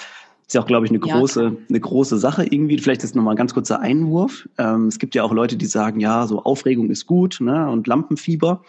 ist 0.49 0.55
ja 0.55 0.62
auch, 0.62 0.67
glaube 0.67 0.85
ich, 0.85 0.91
eine 0.91 0.99
große, 0.99 1.45
ja, 1.45 1.53
eine 1.69 1.81
große 1.81 2.19
Sache 2.19 2.45
irgendwie. 2.45 2.79
Vielleicht 2.79 3.05
ist 3.05 3.15
nochmal 3.15 3.35
ein 3.35 3.38
ganz 3.38 3.55
kurzer 3.55 3.79
Einwurf. 3.79 4.49
Ähm, 4.59 4.88
es 4.88 4.99
gibt 4.99 5.15
ja 5.15 5.23
auch 5.23 5.33
Leute, 5.33 5.57
die 5.57 5.67
sagen, 5.67 6.01
ja, 6.01 6.27
so 6.27 6.43
Aufregung 6.43 6.91
ist 6.91 7.07
gut 7.07 7.38
ne, 7.41 7.71
und 7.71 7.87
Lampenfieber. 7.87 8.65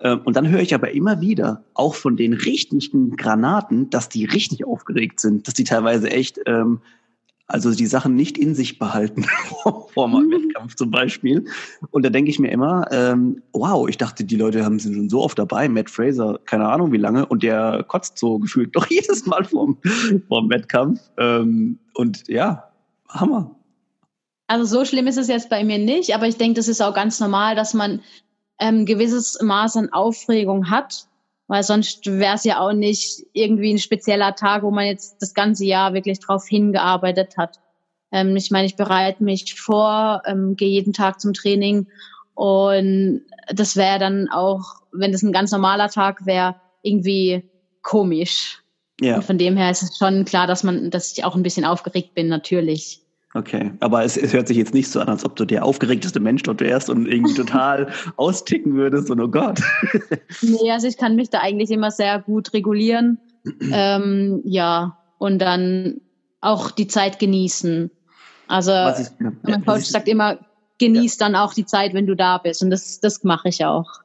Ähm, 0.00 0.20
und 0.24 0.36
dann 0.36 0.48
höre 0.48 0.60
ich 0.60 0.74
aber 0.74 0.92
immer 0.92 1.20
wieder, 1.20 1.64
auch 1.74 1.94
von 1.94 2.16
den 2.16 2.32
richtigen 2.32 3.16
Granaten, 3.16 3.90
dass 3.90 4.08
die 4.08 4.24
richtig 4.24 4.64
aufgeregt 4.64 5.20
sind, 5.20 5.46
dass 5.46 5.54
die 5.54 5.64
teilweise 5.64 6.10
echt 6.10 6.40
ähm, 6.46 6.80
also 7.48 7.74
die 7.74 7.86
Sachen 7.86 8.14
nicht 8.14 8.36
in 8.36 8.54
sich 8.54 8.78
behalten 8.78 9.24
vor 9.62 9.90
einem 9.96 10.26
mhm. 10.26 10.32
Wettkampf 10.32 10.76
zum 10.76 10.90
Beispiel. 10.90 11.46
Und 11.90 12.04
da 12.04 12.10
denke 12.10 12.30
ich 12.30 12.38
mir 12.38 12.50
immer, 12.50 12.86
ähm, 12.92 13.42
wow, 13.52 13.88
ich 13.88 13.96
dachte, 13.96 14.22
die 14.22 14.36
Leute 14.36 14.64
haben 14.64 14.78
sind 14.78 14.94
schon 14.94 15.08
so 15.08 15.22
oft 15.22 15.38
dabei, 15.38 15.66
Matt 15.68 15.88
Fraser, 15.88 16.38
keine 16.44 16.68
Ahnung 16.68 16.92
wie 16.92 16.98
lange, 16.98 17.24
und 17.24 17.42
der 17.42 17.84
kotzt 17.88 18.18
so 18.18 18.38
gefühlt 18.38 18.76
doch 18.76 18.86
jedes 18.90 19.24
Mal 19.24 19.44
vorm, 19.44 19.78
vorm 20.28 20.50
Wettkampf. 20.50 21.00
Ähm, 21.16 21.78
und 21.94 22.28
ja, 22.28 22.70
Hammer. 23.08 23.50
Also 24.46 24.64
so 24.64 24.84
schlimm 24.84 25.06
ist 25.06 25.18
es 25.18 25.28
jetzt 25.28 25.48
bei 25.48 25.64
mir 25.64 25.78
nicht, 25.78 26.14
aber 26.14 26.28
ich 26.28 26.36
denke, 26.36 26.54
das 26.54 26.68
ist 26.68 26.82
auch 26.82 26.94
ganz 26.94 27.18
normal, 27.18 27.54
dass 27.54 27.72
man 27.72 28.00
ähm, 28.58 28.86
gewisses 28.86 29.38
Maß 29.40 29.76
an 29.76 29.92
Aufregung 29.92 30.70
hat 30.70 31.08
weil 31.48 31.62
sonst 31.62 32.06
wäre 32.06 32.34
es 32.34 32.44
ja 32.44 32.60
auch 32.60 32.72
nicht 32.72 33.26
irgendwie 33.32 33.72
ein 33.72 33.78
spezieller 33.78 34.34
Tag, 34.34 34.62
wo 34.62 34.70
man 34.70 34.86
jetzt 34.86 35.20
das 35.20 35.34
ganze 35.34 35.64
Jahr 35.64 35.94
wirklich 35.94 36.20
drauf 36.20 36.46
hingearbeitet 36.46 37.36
hat. 37.36 37.58
Ähm, 38.12 38.36
ich 38.36 38.50
meine, 38.50 38.66
ich 38.66 38.76
bereite 38.76 39.24
mich 39.24 39.58
vor, 39.58 40.22
ähm, 40.26 40.56
gehe 40.56 40.68
jeden 40.68 40.92
Tag 40.92 41.20
zum 41.20 41.32
Training 41.32 41.86
und 42.34 43.22
das 43.48 43.76
wäre 43.76 43.98
dann 43.98 44.28
auch, 44.28 44.82
wenn 44.92 45.10
das 45.10 45.22
ein 45.22 45.32
ganz 45.32 45.50
normaler 45.50 45.88
Tag 45.88 46.26
wäre, 46.26 46.56
irgendwie 46.82 47.42
komisch. 47.82 48.62
Ja. 49.00 49.16
Und 49.16 49.24
von 49.24 49.38
dem 49.38 49.56
her 49.56 49.70
ist 49.70 49.82
es 49.82 49.96
schon 49.96 50.24
klar, 50.26 50.46
dass 50.46 50.62
man, 50.64 50.90
dass 50.90 51.12
ich 51.12 51.24
auch 51.24 51.34
ein 51.34 51.42
bisschen 51.42 51.64
aufgeregt 51.64 52.14
bin, 52.14 52.28
natürlich. 52.28 53.00
Okay, 53.34 53.72
aber 53.80 54.04
es, 54.04 54.16
es, 54.16 54.32
hört 54.32 54.48
sich 54.48 54.56
jetzt 54.56 54.72
nicht 54.72 54.90
so 54.90 55.00
an, 55.00 55.08
als 55.08 55.24
ob 55.24 55.36
du 55.36 55.44
der 55.44 55.64
aufgeregteste 55.64 56.18
Mensch 56.18 56.42
dort 56.44 56.60
wärst 56.60 56.88
und 56.88 57.06
irgendwie 57.06 57.34
total 57.36 57.92
austicken 58.16 58.74
würdest 58.74 59.10
und 59.10 59.20
oh 59.20 59.28
Gott. 59.28 59.60
nee, 60.42 60.70
also 60.70 60.86
ich 60.86 60.96
kann 60.96 61.14
mich 61.14 61.28
da 61.28 61.40
eigentlich 61.40 61.70
immer 61.70 61.90
sehr 61.90 62.20
gut 62.20 62.54
regulieren. 62.54 63.18
ähm, 63.72 64.40
ja, 64.44 64.98
und 65.18 65.40
dann 65.40 66.00
auch 66.40 66.70
die 66.70 66.86
Zeit 66.86 67.18
genießen. 67.18 67.90
Also 68.46 68.70
ich, 68.72 69.08
ja, 69.20 69.32
mein 69.42 69.64
Coach 69.64 69.84
sagt 69.84 70.08
immer, 70.08 70.38
genieß 70.78 71.18
ja. 71.18 71.26
dann 71.26 71.36
auch 71.36 71.52
die 71.52 71.66
Zeit, 71.66 71.92
wenn 71.92 72.06
du 72.06 72.16
da 72.16 72.38
bist. 72.38 72.62
Und 72.62 72.70
das, 72.70 73.00
das 73.00 73.24
mache 73.24 73.48
ich 73.48 73.64
auch. 73.64 74.00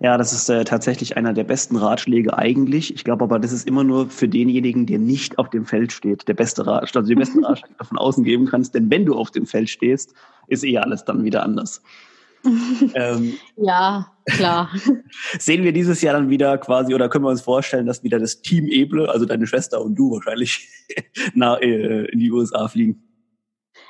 Ja, 0.00 0.16
das 0.16 0.32
ist 0.32 0.48
äh, 0.48 0.64
tatsächlich 0.64 1.16
einer 1.16 1.32
der 1.32 1.44
besten 1.44 1.76
Ratschläge 1.76 2.36
eigentlich. 2.36 2.94
Ich 2.94 3.02
glaube 3.02 3.24
aber, 3.24 3.38
das 3.38 3.52
ist 3.52 3.66
immer 3.66 3.82
nur 3.82 4.08
für 4.08 4.28
denjenigen, 4.28 4.86
der 4.86 4.98
nicht 4.98 5.38
auf 5.38 5.50
dem 5.50 5.66
Feld 5.66 5.92
steht, 5.92 6.28
der 6.28 6.34
beste 6.34 6.66
Ratschlag, 6.66 7.02
also 7.02 7.08
die 7.08 7.16
besten 7.16 7.44
Ratschläge 7.44 7.84
von 7.84 7.98
außen 7.98 8.24
geben 8.24 8.46
kannst. 8.46 8.74
Denn 8.74 8.90
wenn 8.90 9.04
du 9.04 9.14
auf 9.14 9.30
dem 9.30 9.46
Feld 9.46 9.68
stehst, 9.68 10.14
ist 10.46 10.64
eh 10.64 10.78
alles 10.78 11.04
dann 11.04 11.24
wieder 11.24 11.42
anders. 11.42 11.82
ähm, 12.94 13.34
ja, 13.56 14.12
klar. 14.26 14.70
Sehen 15.38 15.64
wir 15.64 15.72
dieses 15.72 16.00
Jahr 16.02 16.14
dann 16.14 16.30
wieder 16.30 16.56
quasi, 16.58 16.94
oder 16.94 17.08
können 17.08 17.24
wir 17.24 17.30
uns 17.30 17.42
vorstellen, 17.42 17.86
dass 17.86 18.04
wieder 18.04 18.20
das 18.20 18.40
Team 18.42 18.68
Eble, 18.68 19.08
also 19.10 19.26
deine 19.26 19.46
Schwester 19.46 19.82
und 19.82 19.96
du 19.96 20.12
wahrscheinlich, 20.12 20.68
nach, 21.34 21.60
äh, 21.60 22.04
in 22.06 22.20
die 22.20 22.30
USA 22.30 22.68
fliegen? 22.68 23.02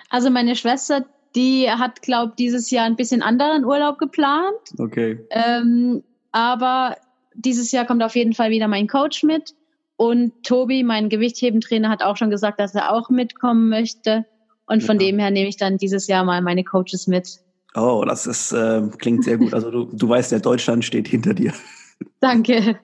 Also 0.09 0.31
meine 0.31 0.57
Schwester, 0.57 1.05
die 1.35 1.71
hat, 1.71 2.03
glaube 2.03 2.35
dieses 2.39 2.71
Jahr 2.71 2.87
ein 2.87 2.97
bisschen 2.97 3.23
anderen 3.23 3.65
Urlaub 3.65 3.99
geplant. 3.99 4.57
Okay. 4.79 5.19
Ähm, 5.31 6.03
aber 6.33 6.97
dieses 7.35 7.71
Jahr 7.73 7.87
kommt 7.87 8.03
auf 8.03 8.17
jeden 8.17 8.33
Fall 8.33 8.51
wieder 8.51 8.69
mein 8.69 8.87
Coach 8.87 9.23
mit. 9.23 9.55
Und 9.97 10.45
Tobi, 10.45 10.85
mein 10.85 11.09
Gewichthebentrainer, 11.09 11.89
hat 11.89 12.03
auch 12.03 12.17
schon 12.17 12.31
gesagt, 12.31 12.61
dass 12.61 12.75
er 12.75 12.93
auch 12.93 13.11
mitkommen 13.11 13.69
möchte. 13.69 14.25
Und 14.67 14.85
von 14.85 15.01
ja. 15.01 15.07
dem 15.07 15.19
her 15.19 15.31
nehme 15.31 15.49
ich 15.49 15.57
dann 15.57 15.79
dieses 15.79 16.07
Jahr 16.07 16.25
mal 16.25 16.41
meine 16.43 16.63
Coaches 16.63 17.07
mit. 17.07 17.41
Oh, 17.75 18.05
das 18.07 18.27
ist, 18.27 18.53
äh, 18.53 18.83
klingt 18.99 19.25
sehr 19.25 19.39
gut. 19.39 19.55
Also 19.55 19.71
du, 19.71 19.85
du 19.93 20.09
weißt 20.09 20.33
ja, 20.33 20.39
Deutschland 20.39 20.85
steht 20.85 21.09
hinter 21.09 21.35
dir. 21.35 21.53
Danke. 22.21 22.79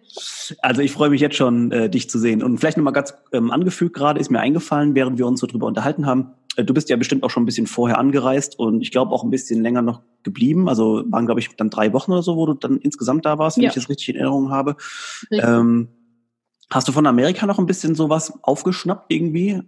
Also 0.61 0.83
ich 0.83 0.93
freue 0.93 1.11
mich 1.11 1.21
jetzt 1.21 1.37
schon, 1.37 1.71
äh, 1.71 1.89
dich 1.89 2.11
zu 2.11 2.19
sehen. 2.19 2.43
Und 2.43 2.59
vielleicht 2.59 2.77
nochmal 2.77 2.93
ganz 2.93 3.15
ähm, 3.33 3.51
angefügt 3.51 3.95
gerade, 3.95 4.21
ist 4.21 4.31
mir 4.31 4.41
eingefallen, 4.41 4.95
während 4.95 5.19
wir 5.19 5.27
uns 5.27 5.41
so 5.41 5.47
drüber 5.47 5.67
unterhalten 5.67 6.07
haben, 6.07 6.33
du 6.57 6.75
bist 6.75 6.89
ja 6.89 6.97
bestimmt 6.97 7.23
auch 7.25 7.31
schon 7.31 7.43
ein 7.43 7.47
bisschen 7.47 7.67
vorher 7.67 7.99
angereist 7.99 8.59
und 8.59 8.81
ich 8.81 8.91
glaube 8.91 9.13
auch 9.13 9.25
ein 9.25 9.31
bisschen 9.31 9.63
länger 9.63 9.83
noch 9.83 10.03
geblieben. 10.23 10.69
Also 10.69 11.05
waren, 11.11 11.27
glaube 11.27 11.41
ich, 11.41 11.55
dann 11.57 11.71
drei 11.71 11.93
Wochen 11.93 12.13
oder 12.13 12.23
so, 12.23 12.37
wo 12.37 12.47
du 12.47 12.55
dann 12.55 12.79
insgesamt 12.79 13.25
da 13.25 13.39
warst, 13.39 13.57
wenn 13.57 13.65
ja. 13.65 13.69
ich 13.71 13.75
das 13.75 13.89
richtig 13.89 14.11
in 14.11 14.17
Erinnerung 14.17 14.51
habe. 14.51 14.77
Ähm, 15.31 15.89
hast 16.71 16.89
du 16.89 16.93
von 16.93 17.07
Amerika 17.07 17.47
noch 17.47 17.59
ein 17.59 17.67
bisschen 17.67 17.95
sowas 17.95 18.33
aufgeschnappt 18.43 19.13
irgendwie? 19.13 19.63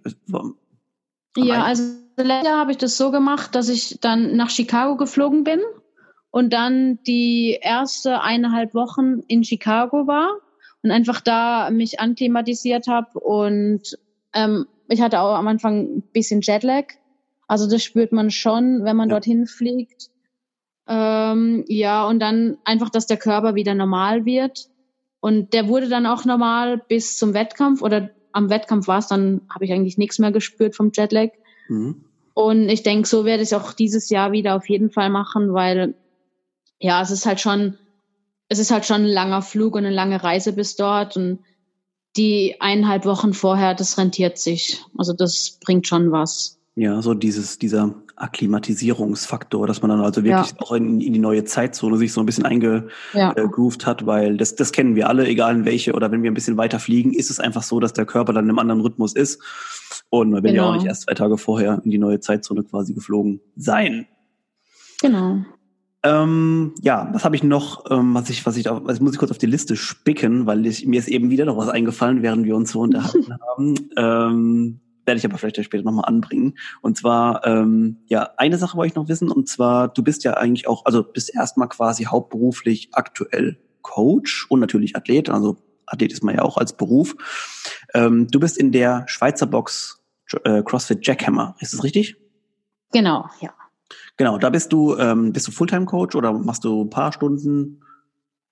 Ja, 1.37 1.65
also 1.65 1.83
leider 2.17 2.57
habe 2.57 2.73
ich 2.73 2.79
das 2.79 2.97
so 2.97 3.11
gemacht, 3.11 3.55
dass 3.55 3.69
ich 3.69 3.99
dann 4.01 4.37
nach 4.37 4.51
Chicago 4.51 4.97
geflogen 4.97 5.45
bin 5.45 5.61
und 6.31 6.53
dann 6.53 6.99
die 7.07 7.59
erste 7.61 8.21
eineinhalb 8.21 8.75
Wochen 8.75 9.21
in 9.29 9.45
Chicago 9.45 10.07
war 10.07 10.37
und 10.83 10.91
einfach 10.91 11.21
da 11.21 11.71
mich 11.71 12.01
anklimatisiert 12.01 12.87
habe 12.87 13.19
und 13.19 13.99
ähm, 14.33 14.67
ich 14.89 15.01
hatte 15.01 15.21
auch 15.21 15.35
am 15.35 15.49
Anfang 15.49 15.99
ein 15.99 16.03
bisschen 16.13 16.41
Jetlag. 16.43 16.85
Also 17.49 17.69
das 17.69 17.83
spürt 17.83 18.13
man 18.13 18.31
schon, 18.31 18.85
wenn 18.85 18.97
man 18.97 19.09
ja. 19.09 19.15
dorthin 19.15 19.47
fliegt. 19.47 20.11
Ähm, 20.89 21.65
ja, 21.69 22.07
und 22.07 22.21
dann 22.21 22.59
einfach, 22.65 22.91
dass 22.91 23.07
der 23.07 23.17
Körper 23.17 23.55
wieder 23.55 23.75
normal 23.75 24.25
wird. 24.25 24.69
Und 25.21 25.53
der 25.53 25.69
wurde 25.69 25.89
dann 25.89 26.07
auch 26.07 26.25
normal 26.25 26.79
bis 26.89 27.19
zum 27.19 27.35
Wettkampf 27.35 27.83
oder 27.83 28.11
am 28.33 28.51
Wettkampf 28.51 28.87
war 28.87 28.99
es, 28.99 29.09
dann 29.09 29.41
habe 29.53 29.65
ich 29.65 29.73
eigentlich 29.73 29.99
nichts 29.99 30.19
mehr 30.19 30.31
gespürt 30.31 30.77
vom 30.77 30.91
Jetlag. 30.93 31.31
Mhm. 31.69 32.05
Und 32.35 32.69
ich 32.69 32.83
denke, 32.83 33.09
so 33.09 33.25
werde 33.25 33.43
ich 33.43 33.49
es 33.49 33.53
auch 33.55 33.73
dieses 33.73 34.11
Jahr 34.11 34.31
wieder 34.31 34.57
auf 34.57 34.69
jeden 34.69 34.91
Fall 34.91 35.09
machen, 35.09 35.55
weil 35.55 35.95
ja, 36.79 37.01
es 37.01 37.11
ist 37.11 37.25
halt 37.25 37.41
schon, 37.41 37.79
es 38.49 38.59
ist 38.59 38.71
halt 38.71 38.85
schon 38.85 39.05
ein 39.05 39.07
langer 39.07 39.41
Flug 39.41 39.75
und 39.75 39.87
eine 39.87 39.95
lange 39.95 40.23
Reise 40.23 40.53
bis 40.53 40.77
dort 40.77 41.17
und 41.17 41.39
die 42.17 42.57
eineinhalb 42.61 43.05
Wochen 43.05 43.33
vorher, 43.33 43.75
das 43.75 43.99
rentiert 43.99 44.39
sich. 44.39 44.83
Also 44.97 45.13
das 45.13 45.59
bringt 45.65 45.87
schon 45.87 46.13
was. 46.13 46.59
Ja, 46.75 47.01
so 47.01 47.15
dieses, 47.15 47.59
dieser 47.59 47.95
Akklimatisierungsfaktor, 48.17 49.67
dass 49.67 49.81
man 49.83 49.91
dann 49.91 50.01
also 50.01 50.25
wirklich 50.25 50.51
ja. 50.51 50.57
auch 50.59 50.73
in, 50.73 51.01
in, 51.01 51.13
die 51.13 51.19
neue 51.19 51.45
Zeitzone 51.45 51.97
sich 51.97 52.13
so 52.13 52.21
ein 52.21 52.27
bisschen 52.27 52.45
eingegroovt 52.45 53.83
ja. 53.83 53.89
hat, 53.89 54.07
weil 54.07 54.37
das, 54.37 54.57
das 54.57 54.73
kennen 54.73 54.95
wir 54.95 55.09
alle, 55.09 55.27
egal 55.27 55.55
in 55.55 55.65
welche, 55.65 55.95
oder 55.95 56.11
wenn 56.11 56.23
wir 56.23 56.31
ein 56.31 56.35
bisschen 56.35 56.57
weiter 56.59 56.79
fliegen, 56.79 57.15
ist 57.15 57.31
es 57.31 57.41
einfach 57.41 57.63
so, 57.63 57.81
dass 57.81 57.95
der 57.95 58.05
Körper 58.05 58.33
dann 58.33 58.49
im 58.49 58.59
anderen 58.59 58.81
Rhythmus 58.81 59.15
ist. 59.15 59.41
Und 60.11 60.31
man 60.31 60.43
will 60.43 60.53
genau. 60.53 60.63
ja 60.63 60.69
auch 60.69 60.73
genau. 60.73 60.83
nicht 60.83 60.89
erst 60.89 61.03
zwei 61.03 61.15
Tage 61.15 61.39
vorher 61.39 61.81
in 61.85 61.91
die 61.91 61.99
neue 61.99 62.21
Zeitzone 62.21 62.63
quasi 62.63 62.93
geflogen 62.93 63.41
sein. 63.57 64.07
Genau. 65.01 65.45
Ähm, 66.07 66.75
ja, 66.83 67.09
was 67.13 67.25
habe 67.25 67.35
ich 67.35 67.43
noch, 67.43 67.91
ähm, 67.91 68.15
was 68.15 68.31
ich, 68.31 68.47
was 68.47 68.57
ich, 68.57 68.69
auch, 68.69 68.87
also 68.87 69.03
muss 69.03 69.15
ich 69.15 69.19
kurz 69.19 69.33
auf 69.33 69.39
die 69.39 69.47
Liste 69.47 69.75
spicken, 69.75 70.47
weil 70.47 70.65
ich, 70.65 70.87
mir 70.87 71.01
ist 71.01 71.09
eben 71.09 71.31
wieder 71.31 71.45
noch 71.45 71.57
was 71.57 71.69
eingefallen, 71.69 72.23
während 72.23 72.45
wir 72.45 72.55
uns 72.55 72.71
so 72.71 72.81
unterhalten 72.81 73.37
haben. 73.57 73.75
Ähm, 73.97 74.81
werde 75.05 75.19
ich 75.19 75.25
aber 75.25 75.39
vielleicht 75.39 75.65
später 75.65 75.83
nochmal 75.83 76.05
anbringen. 76.05 76.55
Und 76.81 76.97
zwar, 76.97 77.45
ähm, 77.45 77.99
ja, 78.07 78.31
eine 78.37 78.57
Sache 78.57 78.77
wollte 78.77 78.89
ich 78.89 78.95
noch 78.95 79.09
wissen, 79.09 79.31
und 79.31 79.49
zwar, 79.49 79.89
du 79.89 80.03
bist 80.03 80.23
ja 80.23 80.35
eigentlich 80.35 80.69
auch, 80.69 80.85
also 80.85 81.03
bist 81.03 81.35
erstmal 81.35 81.69
quasi 81.69 82.05
hauptberuflich 82.05 82.91
aktuell 82.93 83.59
Coach 83.83 84.47
und 84.49 84.61
natürlich 84.61 84.97
Athlet, 84.97 85.29
also 85.29 85.57
Athlet 85.87 86.13
ist 86.13 86.23
man 86.23 86.37
ja 86.37 86.43
auch 86.43 86.57
als 86.57 86.77
Beruf. 86.77 87.17
Ähm, 87.95 88.29
du 88.31 88.39
bist 88.39 88.59
in 88.59 88.71
der 88.71 89.05
Schweizer 89.07 89.47
Box 89.47 90.03
äh, 90.45 90.63
CrossFit 90.63 91.07
Jackhammer, 91.07 91.57
ist 91.61 91.73
das 91.73 91.83
richtig? 91.85 92.17
Genau, 92.93 93.27
ja. 93.41 93.51
Genau, 94.17 94.39
da 94.39 94.51
bist 94.51 94.73
du, 94.73 94.97
ähm, 94.97 95.33
bist 95.33 95.47
du 95.47 95.53
Fulltime-Coach 95.53 96.17
oder 96.17 96.33
machst 96.33 96.65
du 96.65 96.85
ein 96.85 96.91
paar 96.91 97.13
Stunden? 97.13 97.83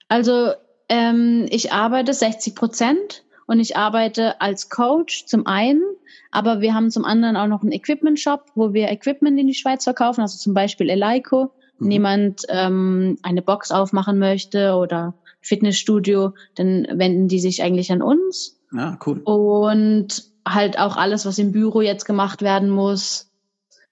Also 0.09 0.53
ähm, 0.89 1.47
ich 1.51 1.73
arbeite 1.73 2.13
60 2.13 2.55
Prozent 2.55 3.25
und 3.47 3.61
ich 3.61 3.77
arbeite 3.77 4.41
als 4.41 4.69
Coach 4.69 5.27
zum 5.27 5.47
einen, 5.47 5.83
aber 6.31 6.61
wir 6.61 6.75
haben 6.75 6.91
zum 6.91 7.05
anderen 7.05 7.37
auch 7.37 7.47
noch 7.47 7.63
einen 7.63 7.73
Equipment-Shop, 7.73 8.53
wo 8.55 8.75
wir 8.75 8.91
Equipment 8.91 9.39
in 9.39 9.47
die 9.47 9.55
Schweiz 9.55 9.85
verkaufen, 9.85 10.21
also 10.21 10.37
zum 10.39 10.55
Beispiel 10.55 10.91
Eleiko. 10.91 11.51
Mhm. 11.79 11.91
Jemand 11.91 12.43
ähm, 12.49 13.19
eine 13.23 13.43
Box 13.43 13.71
aufmachen 13.71 14.19
möchte 14.19 14.75
oder 14.75 15.15
Fitnessstudio, 15.41 16.35
dann 16.55 16.87
wenden 16.91 17.29
die 17.29 17.41
sich 17.41 17.63
eigentlich 17.63 17.91
an 17.91 18.03
uns. 18.03 18.61
Ja, 18.73 18.99
cool. 19.07 19.21
Und 19.25 20.25
halt 20.47 20.79
auch 20.79 20.97
alles, 20.97 21.27
was 21.27 21.39
im 21.39 21.53
Büro 21.53 21.81
jetzt 21.81 22.05
gemacht 22.05 22.43
werden 22.43 22.71
muss, 22.71 23.31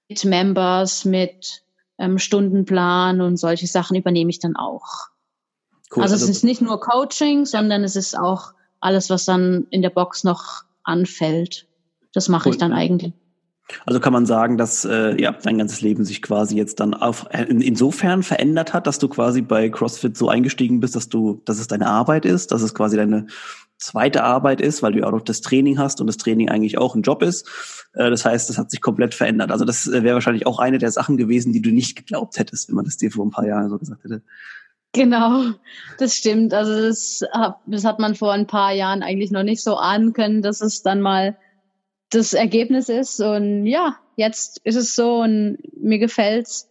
mit 0.07 0.25
Members, 0.25 1.05
mit 1.05 1.62
ähm, 1.97 2.17
Stundenplan 2.17 3.21
und 3.21 3.37
solche 3.37 3.67
Sachen 3.67 3.95
übernehme 3.95 4.29
ich 4.29 4.39
dann 4.39 4.55
auch. 4.55 5.09
Cool, 5.95 6.03
also, 6.03 6.13
also 6.13 6.25
es 6.25 6.29
ist 6.29 6.43
nicht 6.43 6.61
nur 6.61 6.79
Coaching, 6.79 7.45
sondern 7.45 7.83
es 7.83 7.95
ist 7.95 8.17
auch 8.17 8.53
alles, 8.79 9.09
was 9.09 9.25
dann 9.25 9.67
in 9.69 9.81
der 9.81 9.89
Box 9.89 10.23
noch 10.23 10.63
anfällt. 10.83 11.67
Das 12.13 12.29
mache 12.29 12.49
cool. 12.49 12.53
ich 12.53 12.59
dann 12.59 12.73
eigentlich. 12.73 13.13
Also 13.85 13.99
kann 13.99 14.13
man 14.13 14.25
sagen, 14.25 14.57
dass 14.57 14.83
äh, 14.85 15.19
ja 15.21 15.31
dein 15.31 15.57
ganzes 15.57 15.81
Leben 15.81 16.03
sich 16.03 16.21
quasi 16.21 16.57
jetzt 16.57 16.79
dann 16.79 16.93
auf, 16.93 17.27
äh, 17.29 17.43
in, 17.43 17.61
insofern 17.61 18.21
verändert 18.21 18.73
hat, 18.73 18.87
dass 18.87 18.99
du 18.99 19.07
quasi 19.07 19.41
bei 19.41 19.69
CrossFit 19.69 20.17
so 20.17 20.27
eingestiegen 20.27 20.79
bist, 20.79 20.95
dass 20.95 21.09
du, 21.09 21.41
dass 21.45 21.59
es 21.59 21.67
deine 21.67 21.87
Arbeit 21.87 22.25
ist, 22.25 22.51
dass 22.51 22.61
es 22.61 22.73
quasi 22.73 22.97
deine 22.97 23.27
zweite 23.85 24.23
Arbeit 24.23 24.61
ist, 24.61 24.81
weil 24.81 24.93
du 24.93 24.99
ja 24.99 25.07
auch 25.07 25.11
noch 25.11 25.21
das 25.21 25.41
Training 25.41 25.77
hast 25.77 26.01
und 26.01 26.07
das 26.07 26.17
Training 26.17 26.49
eigentlich 26.49 26.77
auch 26.77 26.95
ein 26.95 27.01
Job 27.01 27.21
ist. 27.21 27.47
Äh, 27.93 28.09
das 28.09 28.25
heißt, 28.25 28.49
das 28.49 28.57
hat 28.57 28.71
sich 28.71 28.81
komplett 28.81 29.13
verändert. 29.13 29.51
Also 29.51 29.65
das 29.65 29.87
äh, 29.87 30.03
wäre 30.03 30.15
wahrscheinlich 30.15 30.47
auch 30.47 30.59
eine 30.59 30.77
der 30.77 30.91
Sachen 30.91 31.17
gewesen, 31.17 31.53
die 31.53 31.61
du 31.61 31.71
nicht 31.71 31.95
geglaubt 31.95 32.37
hättest, 32.37 32.69
wenn 32.69 32.75
man 32.75 32.85
das 32.85 32.97
dir 32.97 33.11
vor 33.11 33.25
ein 33.25 33.31
paar 33.31 33.45
Jahren 33.45 33.69
so 33.69 33.77
gesagt 33.77 34.03
hätte. 34.03 34.21
Genau, 34.93 35.45
das 35.97 36.15
stimmt. 36.15 36.53
Also 36.53 36.79
das, 36.79 37.21
das 37.65 37.83
hat 37.83 37.99
man 37.99 38.13
vor 38.13 38.31
ein 38.31 38.45
paar 38.45 38.73
Jahren 38.73 39.01
eigentlich 39.01 39.31
noch 39.31 39.43
nicht 39.43 39.63
so 39.63 39.75
ahnen 39.75 40.13
können, 40.13 40.43
dass 40.43 40.61
es 40.61 40.83
dann 40.83 41.01
mal 41.01 41.35
das 42.11 42.33
Ergebnis 42.33 42.89
ist. 42.89 43.19
Und 43.19 43.65
ja, 43.65 43.97
jetzt 44.15 44.61
ist 44.63 44.75
es 44.75 44.95
so 44.95 45.21
und 45.21 45.57
mir 45.75 45.97
gefällt's. 45.97 46.69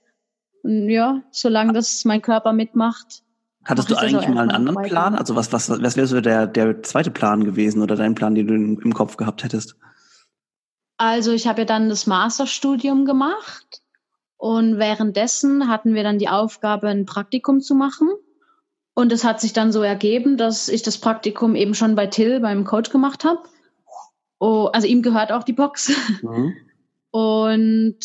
Und 0.63 0.89
ja, 0.89 1.23
solange 1.33 1.73
das 1.73 2.05
mein 2.05 2.23
Körper 2.23 2.53
mitmacht. 2.53 3.23
Hattest 3.65 3.91
du 3.91 3.97
eigentlich 3.97 4.29
mal 4.29 4.43
einen 4.43 4.51
anderen. 4.51 4.83
Plan? 4.83 5.15
Also 5.15 5.37
was, 5.37 5.53
was, 5.53 5.71
was 5.71 5.97
wäre 5.97 6.07
so 6.07 6.21
der, 6.21 6.47
der 6.47 6.83
zweite 6.83 7.11
Plan 7.11 7.45
gewesen 7.45 7.81
oder 7.83 7.97
dein 7.97 8.15
Plan, 8.15 8.35
den 8.35 8.47
du 8.47 8.55
im 8.55 8.95
Kopf 8.95 9.17
gehabt 9.17 9.45
hättest? 9.45 9.77
Also 10.97 11.33
ich 11.33 11.47
habe 11.47 11.63
ja 11.63 11.65
dann 11.65 11.89
das 11.89 12.07
Masterstudium 12.07 13.05
gemacht 13.05 13.83
und 14.37 14.79
währenddessen 14.79 15.69
hatten 15.69 15.95
wir 15.95 16.03
dann 16.03 16.19
die 16.19 16.29
Aufgabe, 16.29 16.89
ein 16.89 17.07
Praktikum 17.07 17.61
zu 17.61 17.75
machen. 17.75 18.09
Und 18.95 19.13
es 19.13 19.25
hat 19.25 19.41
sich 19.41 19.53
dann 19.53 19.73
so 19.73 19.83
ergeben, 19.83 20.37
dass 20.37 20.69
ich 20.69 20.83
das 20.83 20.99
Praktikum 20.99 21.55
eben 21.55 21.75
schon 21.75 21.95
bei 21.95 22.09
Till, 22.09 22.41
beim 22.41 22.65
Coach 22.65 22.91
gemacht 22.91 23.25
habe. 23.25 23.41
Oh, 24.39 24.69
also 24.73 24.87
ihm 24.87 25.03
gehört 25.03 25.33
auch 25.33 25.45
die 25.45 25.53
Box. 25.53 25.93
Mhm. 26.23 26.55
Und 27.11 27.99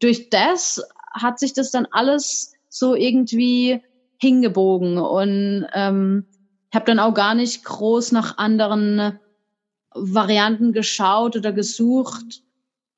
durch 0.00 0.30
das 0.30 0.82
hat 1.12 1.38
sich 1.38 1.52
das 1.52 1.70
dann 1.70 1.86
alles 1.90 2.54
so 2.68 2.94
irgendwie 2.94 3.82
hingebogen. 4.18 4.98
Und 4.98 5.66
ähm, 5.72 6.26
habe 6.72 6.84
dann 6.84 6.98
auch 6.98 7.14
gar 7.14 7.34
nicht 7.34 7.64
groß 7.64 8.12
nach 8.12 8.38
anderen 8.38 9.18
Varianten 9.94 10.72
geschaut 10.72 11.36
oder 11.36 11.52
gesucht. 11.52 12.42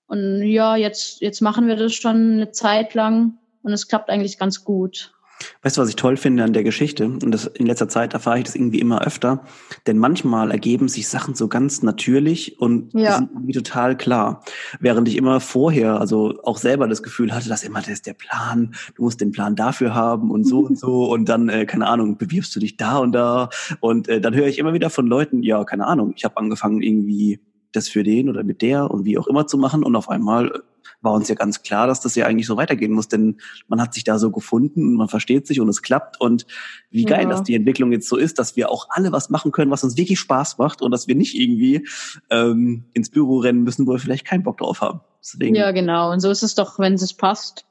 Und 0.06 0.42
ja, 0.42 0.76
jetzt, 0.76 1.20
jetzt 1.20 1.40
machen 1.40 1.68
wir 1.68 1.76
das 1.76 1.94
schon 1.94 2.32
eine 2.32 2.50
Zeit 2.50 2.94
lang 2.94 3.38
und 3.62 3.72
es 3.72 3.86
klappt 3.86 4.10
eigentlich 4.10 4.38
ganz 4.38 4.64
gut. 4.64 5.12
Weißt 5.62 5.76
du, 5.76 5.82
was 5.82 5.88
ich 5.88 5.96
toll 5.96 6.16
finde 6.16 6.44
an 6.44 6.52
der 6.52 6.64
Geschichte? 6.64 7.06
Und 7.06 7.30
das 7.30 7.46
in 7.46 7.66
letzter 7.66 7.88
Zeit 7.88 8.14
erfahre 8.14 8.38
ich 8.38 8.44
das 8.44 8.54
irgendwie 8.54 8.80
immer 8.80 9.02
öfter. 9.02 9.44
Denn 9.86 9.98
manchmal 9.98 10.50
ergeben 10.50 10.88
sich 10.88 11.08
Sachen 11.08 11.34
so 11.34 11.48
ganz 11.48 11.82
natürlich 11.82 12.60
und 12.60 12.92
ja. 12.94 13.16
sind 13.16 13.30
irgendwie 13.32 13.52
total 13.52 13.96
klar. 13.96 14.42
Während 14.80 15.08
ich 15.08 15.16
immer 15.16 15.40
vorher, 15.40 16.00
also 16.00 16.40
auch 16.42 16.58
selber 16.58 16.88
das 16.88 17.02
Gefühl 17.02 17.34
hatte, 17.34 17.48
dass 17.48 17.62
immer 17.62 17.80
das 17.80 17.88
ist 17.88 18.06
der 18.06 18.14
Plan, 18.14 18.74
du 18.94 19.02
musst 19.02 19.20
den 19.20 19.32
Plan 19.32 19.56
dafür 19.56 19.94
haben 19.94 20.30
und 20.30 20.44
so 20.44 20.60
und 20.60 20.78
so 20.78 21.10
und 21.10 21.28
dann, 21.28 21.48
äh, 21.48 21.66
keine 21.66 21.86
Ahnung, 21.86 22.16
bewirbst 22.16 22.54
du 22.54 22.60
dich 22.60 22.76
da 22.76 22.98
und 22.98 23.12
da. 23.12 23.48
Und 23.80 24.08
äh, 24.08 24.20
dann 24.20 24.34
höre 24.34 24.46
ich 24.46 24.58
immer 24.58 24.72
wieder 24.72 24.90
von 24.90 25.06
Leuten, 25.06 25.42
ja, 25.42 25.64
keine 25.64 25.86
Ahnung, 25.86 26.12
ich 26.16 26.24
habe 26.24 26.36
angefangen 26.36 26.82
irgendwie 26.82 27.40
das 27.72 27.88
für 27.88 28.02
den 28.02 28.28
oder 28.28 28.42
mit 28.42 28.62
der 28.62 28.90
und 28.90 29.04
wie 29.04 29.18
auch 29.18 29.26
immer 29.26 29.46
zu 29.46 29.56
machen 29.56 29.84
und 29.84 29.94
auf 29.96 30.08
einmal 30.08 30.62
war 31.02 31.12
uns 31.12 31.28
ja 31.28 31.34
ganz 31.34 31.62
klar, 31.62 31.86
dass 31.86 32.00
das 32.00 32.14
ja 32.14 32.26
eigentlich 32.26 32.46
so 32.46 32.56
weitergehen 32.56 32.92
muss, 32.92 33.08
denn 33.08 33.40
man 33.68 33.80
hat 33.80 33.94
sich 33.94 34.04
da 34.04 34.18
so 34.18 34.30
gefunden 34.30 34.86
und 34.86 34.96
man 34.96 35.08
versteht 35.08 35.46
sich 35.46 35.60
und 35.60 35.68
es 35.68 35.82
klappt 35.82 36.20
und 36.20 36.46
wie 36.90 37.04
geil, 37.04 37.24
ja. 37.24 37.30
dass 37.30 37.42
die 37.42 37.54
Entwicklung 37.54 37.92
jetzt 37.92 38.08
so 38.08 38.16
ist, 38.16 38.38
dass 38.38 38.56
wir 38.56 38.70
auch 38.70 38.88
alle 38.90 39.12
was 39.12 39.30
machen 39.30 39.52
können, 39.52 39.70
was 39.70 39.84
uns 39.84 39.96
wirklich 39.96 40.18
Spaß 40.18 40.58
macht 40.58 40.82
und 40.82 40.90
dass 40.90 41.08
wir 41.08 41.14
nicht 41.14 41.34
irgendwie 41.34 41.86
ähm, 42.30 42.84
ins 42.92 43.10
Büro 43.10 43.38
rennen 43.38 43.62
müssen, 43.62 43.86
wo 43.86 43.92
wir 43.92 43.98
vielleicht 43.98 44.26
keinen 44.26 44.42
Bock 44.42 44.58
drauf 44.58 44.80
haben. 44.80 45.00
Deswegen, 45.22 45.54
ja, 45.54 45.70
genau. 45.72 46.12
Und 46.12 46.20
so 46.20 46.30
ist 46.30 46.42
es 46.42 46.54
doch, 46.54 46.78
wenn 46.78 46.94
es 46.94 47.14
passt. 47.14 47.66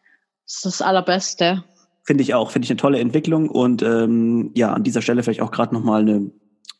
Ist 0.46 0.66
das 0.66 0.82
Allerbeste. 0.82 1.64
Finde 2.04 2.24
ich 2.24 2.34
auch, 2.34 2.52
finde 2.52 2.66
ich 2.66 2.72
eine 2.72 2.78
tolle 2.78 3.00
Entwicklung 3.00 3.50
und 3.50 3.84
ähm, 3.84 4.52
ja, 4.56 4.74
an 4.74 4.84
dieser 4.84 5.02
Stelle 5.02 5.22
vielleicht 5.22 5.42
auch 5.42 5.52
gerade 5.52 5.76
nochmal 5.76 6.02
eine 6.02 6.32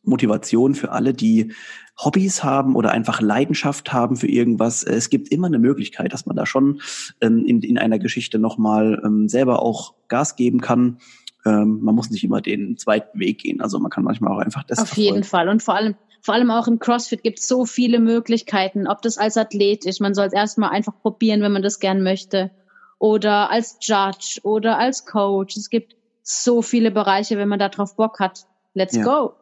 Motivation 0.04 0.76
für 0.76 0.92
alle, 0.92 1.14
die 1.14 1.54
Hobbys 1.98 2.44
haben 2.44 2.76
oder 2.76 2.92
einfach 2.92 3.22
Leidenschaft 3.22 3.92
haben 3.92 4.16
für 4.16 4.28
irgendwas. 4.28 4.84
Es 4.84 5.10
gibt 5.10 5.30
immer 5.30 5.48
eine 5.48 5.60
Möglichkeit, 5.60 6.14
dass 6.14 6.26
man 6.26 6.36
da 6.36 6.46
schon 6.46 6.82
ähm, 7.22 7.46
in, 7.46 7.62
in 7.62 7.78
einer 7.78 8.00
Geschichte 8.00 8.40
nochmal 8.40 9.02
ähm, 9.04 9.28
selber 9.28 9.62
auch 9.62 9.96
Gas 10.08 10.36
geben 10.36 10.62
kann. 10.62 11.00
Ähm, 11.46 11.80
man 11.82 11.96
muss 11.96 12.10
nicht 12.10 12.24
immer 12.24 12.42
den 12.42 12.78
zweiten 12.78 13.20
Weg 13.20 13.40
gehen. 13.40 13.62
Also 13.62 13.80
man 13.80 13.92
kann 13.92 14.04
manchmal 14.04 14.32
auch 14.34 14.40
einfach 14.40 14.64
das. 14.64 14.80
Auf 14.80 14.88
verfolgen. 14.88 15.14
jeden 15.16 15.24
Fall. 15.24 15.50
Und 15.50 15.62
vor 15.62 15.76
allem, 15.76 15.96
vor 16.22 16.34
allem 16.34 16.52
auch 16.52 16.68
im 16.68 16.80
CrossFit 16.80 17.22
gibt 17.22 17.40
es 17.40 17.48
so 17.48 17.66
viele 17.66 18.00
Möglichkeiten, 18.00 18.88
ob 18.88 19.02
das 19.02 19.18
als 19.18 19.36
Athlet 19.38 19.86
ist. 19.86 20.00
Man 20.00 20.14
soll 20.14 20.28
es 20.28 20.34
erstmal 20.34 20.70
einfach 20.70 20.94
probieren, 21.02 21.42
wenn 21.42 21.52
man 21.52 21.62
das 21.62 21.80
gern 21.80 22.02
möchte. 22.02 22.52
oder 23.00 23.50
als 23.50 23.78
Judge 23.82 24.40
oder 24.44 24.78
als 24.78 25.06
Coach. 25.06 25.58
Es 25.58 25.70
gibt 25.70 25.96
so 26.22 26.62
viele 26.62 26.92
Bereiche, 26.92 27.38
wenn 27.38 27.48
man 27.48 27.60
darauf 27.60 27.96
Bock 27.96 28.20
hat. 28.20 28.46
Let's 28.74 28.96
ja. 28.96 29.04
go. 29.04 29.34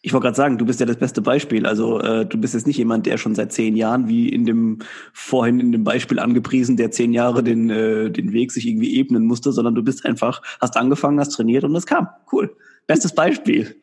Ich 0.00 0.12
wollte 0.12 0.26
gerade 0.26 0.36
sagen, 0.36 0.58
du 0.58 0.64
bist 0.64 0.80
ja 0.80 0.86
das 0.86 0.96
beste 0.96 1.22
Beispiel. 1.22 1.66
Also 1.66 2.00
äh, 2.00 2.24
du 2.24 2.38
bist 2.38 2.54
jetzt 2.54 2.66
nicht 2.66 2.78
jemand, 2.78 3.06
der 3.06 3.18
schon 3.18 3.34
seit 3.34 3.52
zehn 3.52 3.76
Jahren, 3.76 4.08
wie 4.08 4.28
in 4.28 4.44
dem 4.44 4.78
vorhin 5.12 5.58
in 5.58 5.72
dem 5.72 5.84
Beispiel 5.84 6.18
angepriesen, 6.18 6.76
der 6.76 6.90
zehn 6.90 7.12
Jahre 7.12 7.42
den 7.42 7.68
äh, 7.70 8.10
den 8.10 8.32
Weg 8.32 8.52
sich 8.52 8.66
irgendwie 8.66 8.96
ebnen 8.96 9.24
musste, 9.24 9.52
sondern 9.52 9.74
du 9.74 9.82
bist 9.82 10.06
einfach, 10.06 10.42
hast 10.60 10.76
angefangen, 10.76 11.18
hast 11.18 11.30
trainiert 11.30 11.64
und 11.64 11.74
es 11.74 11.86
kam. 11.86 12.08
Cool. 12.30 12.56
Bestes 12.86 13.14
Beispiel. 13.14 13.76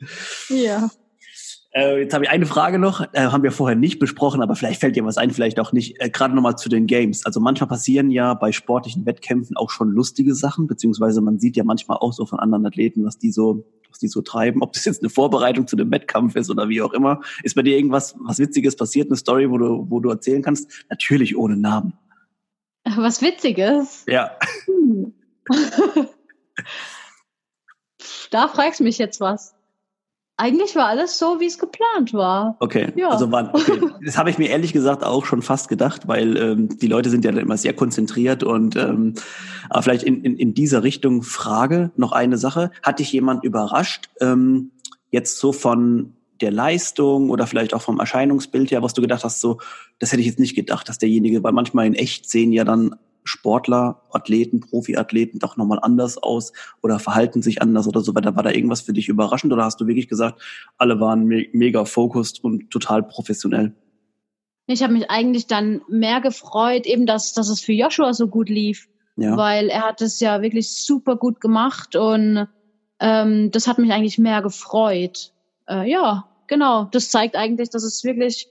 Ja. 0.50 0.90
Äh, 1.76 2.00
jetzt 2.00 2.14
habe 2.14 2.24
ich 2.24 2.30
eine 2.30 2.46
Frage 2.46 2.80
noch, 2.80 3.02
äh, 3.14 3.20
haben 3.20 3.44
wir 3.44 3.52
vorher 3.52 3.76
nicht 3.76 4.00
besprochen, 4.00 4.42
aber 4.42 4.56
vielleicht 4.56 4.80
fällt 4.80 4.96
dir 4.96 5.04
was 5.04 5.18
ein, 5.18 5.32
vielleicht 5.32 5.60
auch 5.60 5.74
nicht. 5.74 6.02
Äh, 6.02 6.10
Gerade 6.10 6.34
nochmal 6.34 6.58
zu 6.58 6.70
den 6.70 6.88
Games. 6.88 7.26
Also 7.26 7.42
manchmal 7.42 7.68
passieren 7.68 8.12
ja 8.12 8.34
bei 8.34 8.54
sportlichen 8.54 9.06
Wettkämpfen 9.06 9.58
auch 9.58 9.70
schon 9.70 9.90
lustige 9.90 10.34
Sachen, 10.36 10.68
beziehungsweise 10.68 11.20
man 11.20 11.38
sieht 11.38 11.58
ja 11.58 11.66
manchmal 11.66 11.98
auch 11.98 12.14
so 12.14 12.26
von 12.26 12.40
anderen 12.40 12.66
Athleten, 12.66 13.04
was 13.04 13.18
die 13.18 13.30
so, 13.30 13.66
was 13.90 14.00
die 14.00 14.08
so 14.08 14.22
treiben. 14.22 14.62
Ob 14.64 14.72
das 14.72 14.86
jetzt 14.86 15.02
eine 15.02 15.10
Vorbereitung 15.10 15.68
zu 15.68 15.76
dem 15.76 15.92
Wettkampf 15.92 16.38
ist 16.38 16.50
oder 16.50 16.70
wie 16.70 16.82
auch 16.82 16.94
immer. 16.94 17.20
Ist 17.44 17.56
bei 17.56 17.62
dir 17.62 17.76
irgendwas, 17.76 18.16
was 18.20 18.40
Witziges 18.40 18.78
passiert, 18.78 19.10
eine 19.10 19.18
Story, 19.18 19.52
wo 19.52 19.58
du, 19.58 19.86
wo 19.90 20.00
du 20.00 20.10
erzählen 20.10 20.42
kannst? 20.42 20.86
Natürlich 20.90 21.36
ohne 21.36 21.58
Namen. 21.58 21.92
Was 22.96 23.22
Witziges? 23.22 24.06
Ja. 24.08 24.32
Hm. 24.66 25.14
da 28.32 28.48
fragst 28.48 28.80
du 28.80 28.86
mich 28.86 28.98
jetzt 28.98 29.20
was. 29.20 29.56
Eigentlich 30.38 30.76
war 30.76 30.88
alles 30.88 31.18
so, 31.18 31.40
wie 31.40 31.46
es 31.46 31.58
geplant 31.58 32.14
war. 32.14 32.58
Okay, 32.60 32.92
ja. 32.96 33.10
also 33.10 33.32
wann? 33.32 33.50
Okay. 33.52 33.80
Das 34.06 34.18
habe 34.18 34.30
ich 34.30 34.38
mir 34.38 34.50
ehrlich 34.50 34.74
gesagt 34.74 35.04
auch 35.04 35.26
schon 35.26 35.42
fast 35.42 35.70
gedacht, 35.70 36.08
weil 36.08 36.38
ähm, 36.38 36.78
die 36.78 36.88
Leute 36.88 37.10
sind 37.10 37.24
ja 37.24 37.32
immer 37.32 37.58
sehr 37.58 37.74
konzentriert 37.74 38.44
und 38.44 38.76
ähm, 38.76 39.14
aber 39.70 39.82
vielleicht 39.82 40.04
in, 40.04 40.24
in, 40.24 40.38
in 40.38 40.54
dieser 40.54 40.84
Richtung 40.84 41.24
Frage 41.24 41.92
noch 41.96 42.12
eine 42.12 42.38
Sache. 42.38 42.72
Hat 42.84 43.00
dich 43.00 43.12
jemand 43.14 43.44
überrascht, 43.44 44.10
ähm, 44.20 44.72
jetzt 45.10 45.40
so 45.40 45.54
von 45.54 46.14
der 46.42 46.52
Leistung 46.52 47.30
oder 47.30 47.48
vielleicht 47.48 47.74
auch 47.74 47.82
vom 47.82 48.00
Erscheinungsbild 48.00 48.72
her, 48.72 48.84
was 48.84 48.94
du 48.94 49.02
gedacht 49.02 49.24
hast, 49.24 49.40
so, 49.40 49.60
das 50.00 50.12
hätte 50.12 50.20
ich 50.22 50.28
jetzt 50.28 50.40
nicht 50.40 50.56
gedacht, 50.56 50.90
dass 50.90 50.98
derjenige, 50.98 51.44
weil 51.44 51.54
manchmal 51.54 51.86
in 51.86 51.94
echt 51.94 52.30
sehen 52.30 52.52
ja 52.52 52.66
dann 52.66 52.96
Sportler, 53.26 54.02
Athleten, 54.12 54.62
Profiathleten 54.62 55.40
doch 55.40 55.58
nochmal 55.58 55.80
anders 55.82 56.18
aus 56.18 56.54
oder 56.82 57.00
verhalten 57.00 57.42
sich 57.42 57.62
anders 57.62 57.88
oder 57.88 58.02
so 58.02 58.16
weiter? 58.16 58.36
War 58.36 58.44
da 58.44 58.52
irgendwas 58.52 58.82
für 58.82 58.94
dich 58.94 59.10
überraschend 59.10 59.52
oder 59.52 59.66
hast 59.66 59.82
du 59.82 59.88
wirklich 59.88 60.08
gesagt, 60.08 60.42
alle 60.78 61.00
waren 61.00 61.26
me 61.26 61.48
mega 61.52 61.86
focused 61.86 62.44
und 62.44 62.72
total 62.72 63.04
professionell? 63.04 63.76
Ich 64.68 64.82
habe 64.82 64.94
mich 64.94 65.10
eigentlich 65.10 65.48
dann 65.48 65.82
mehr 65.90 66.22
gefreut, 66.22 66.86
eben 66.86 67.06
dass, 67.06 67.34
dass 67.34 67.50
es 67.50 67.62
für 67.62 67.74
Joshua 67.74 68.14
so 68.14 68.28
gut 68.28 68.50
lief, 68.50 68.88
ja. 69.16 69.36
weil 69.36 69.70
er 69.70 69.84
hat 69.84 70.02
es 70.02 70.20
ja 70.20 70.42
wirklich 70.42 70.72
super 70.72 71.18
gut 71.18 71.42
gemacht 71.42 71.96
und 71.96 72.48
ähm, 73.00 73.52
das 73.52 73.68
hat 73.68 73.78
mich 73.78 73.92
eigentlich 73.92 74.18
mehr 74.18 74.42
gefreut. 74.42 75.34
Äh, 75.68 75.90
ja, 75.90 76.30
genau. 76.48 76.86
Das 76.86 77.10
zeigt 77.10 77.36
eigentlich, 77.36 77.70
dass 77.70 77.84
es 77.84 78.04
wirklich 78.04 78.50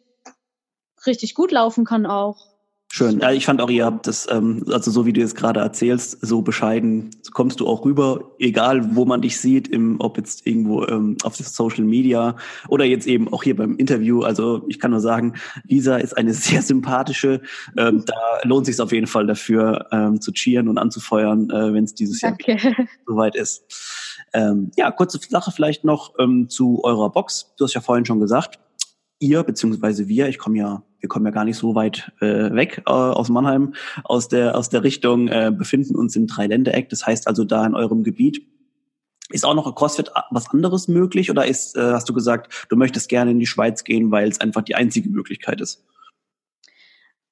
richtig 1.06 1.34
gut 1.34 1.52
laufen 1.52 1.84
kann 1.84 2.06
auch. 2.06 2.53
Schön. 2.96 3.18
Ja, 3.18 3.32
ich 3.32 3.44
fand 3.44 3.60
auch, 3.60 3.70
ihr 3.70 3.84
habt 3.84 4.06
das, 4.06 4.28
ähm, 4.30 4.64
also 4.70 4.88
so 4.88 5.04
wie 5.04 5.12
du 5.12 5.20
es 5.20 5.34
gerade 5.34 5.58
erzählst, 5.58 6.24
so 6.24 6.42
bescheiden 6.42 7.10
kommst 7.32 7.58
du 7.58 7.66
auch 7.66 7.84
rüber, 7.84 8.30
egal 8.38 8.94
wo 8.94 9.04
man 9.04 9.20
dich 9.20 9.40
sieht, 9.40 9.66
im, 9.66 9.96
ob 9.98 10.16
jetzt 10.16 10.46
irgendwo 10.46 10.86
ähm, 10.86 11.16
auf 11.24 11.34
Social 11.34 11.82
Media 11.82 12.36
oder 12.68 12.84
jetzt 12.84 13.08
eben 13.08 13.32
auch 13.32 13.42
hier 13.42 13.56
beim 13.56 13.78
Interview. 13.78 14.22
Also 14.22 14.62
ich 14.68 14.78
kann 14.78 14.92
nur 14.92 15.00
sagen, 15.00 15.34
Lisa 15.66 15.96
ist 15.96 16.16
eine 16.16 16.34
sehr 16.34 16.62
sympathische. 16.62 17.40
Ähm, 17.76 18.04
da 18.06 18.14
lohnt 18.44 18.66
sich 18.66 18.80
auf 18.80 18.92
jeden 18.92 19.08
Fall 19.08 19.26
dafür 19.26 19.88
ähm, 19.90 20.20
zu 20.20 20.30
cheeren 20.30 20.68
und 20.68 20.78
anzufeuern, 20.78 21.50
äh, 21.50 21.74
wenn 21.74 21.82
es 21.82 21.96
dieses 21.96 22.20
Danke. 22.20 22.52
Jahr 22.52 22.74
soweit 23.08 23.34
ist. 23.34 23.64
Ähm, 24.32 24.70
ja, 24.76 24.92
kurze 24.92 25.18
Sache 25.18 25.50
vielleicht 25.50 25.82
noch 25.82 26.14
ähm, 26.20 26.48
zu 26.48 26.84
eurer 26.84 27.10
Box. 27.10 27.54
Du 27.58 27.64
hast 27.64 27.74
ja 27.74 27.80
vorhin 27.80 28.04
schon 28.04 28.20
gesagt, 28.20 28.60
ihr 29.24 29.42
beziehungsweise 29.42 30.08
wir, 30.08 30.28
ich 30.28 30.38
komme 30.38 30.58
ja 30.58 30.82
wir 31.04 31.08
kommen 31.08 31.26
ja 31.26 31.32
gar 31.32 31.44
nicht 31.44 31.58
so 31.58 31.74
weit 31.74 32.10
äh, 32.22 32.50
weg 32.54 32.82
äh, 32.86 32.90
aus 32.90 33.28
Mannheim, 33.28 33.74
aus 34.04 34.28
der, 34.28 34.56
aus 34.56 34.70
der 34.70 34.84
Richtung, 34.84 35.28
äh, 35.28 35.52
befinden 35.54 35.96
uns 35.96 36.16
im 36.16 36.26
Dreiländereck. 36.26 36.88
Das 36.88 37.06
heißt 37.06 37.28
also 37.28 37.44
da 37.44 37.66
in 37.66 37.74
eurem 37.74 38.04
Gebiet. 38.04 38.40
Ist 39.28 39.44
auch 39.44 39.54
noch 39.54 39.74
CrossFit 39.74 40.10
was 40.30 40.48
anderes 40.48 40.88
möglich 40.88 41.30
oder 41.30 41.44
ist, 41.46 41.76
äh, 41.76 41.92
hast 41.92 42.08
du 42.08 42.14
gesagt, 42.14 42.66
du 42.70 42.76
möchtest 42.76 43.10
gerne 43.10 43.32
in 43.32 43.38
die 43.38 43.46
Schweiz 43.46 43.84
gehen, 43.84 44.10
weil 44.10 44.30
es 44.30 44.40
einfach 44.40 44.62
die 44.62 44.76
einzige 44.76 45.10
Möglichkeit 45.10 45.60
ist? 45.60 45.84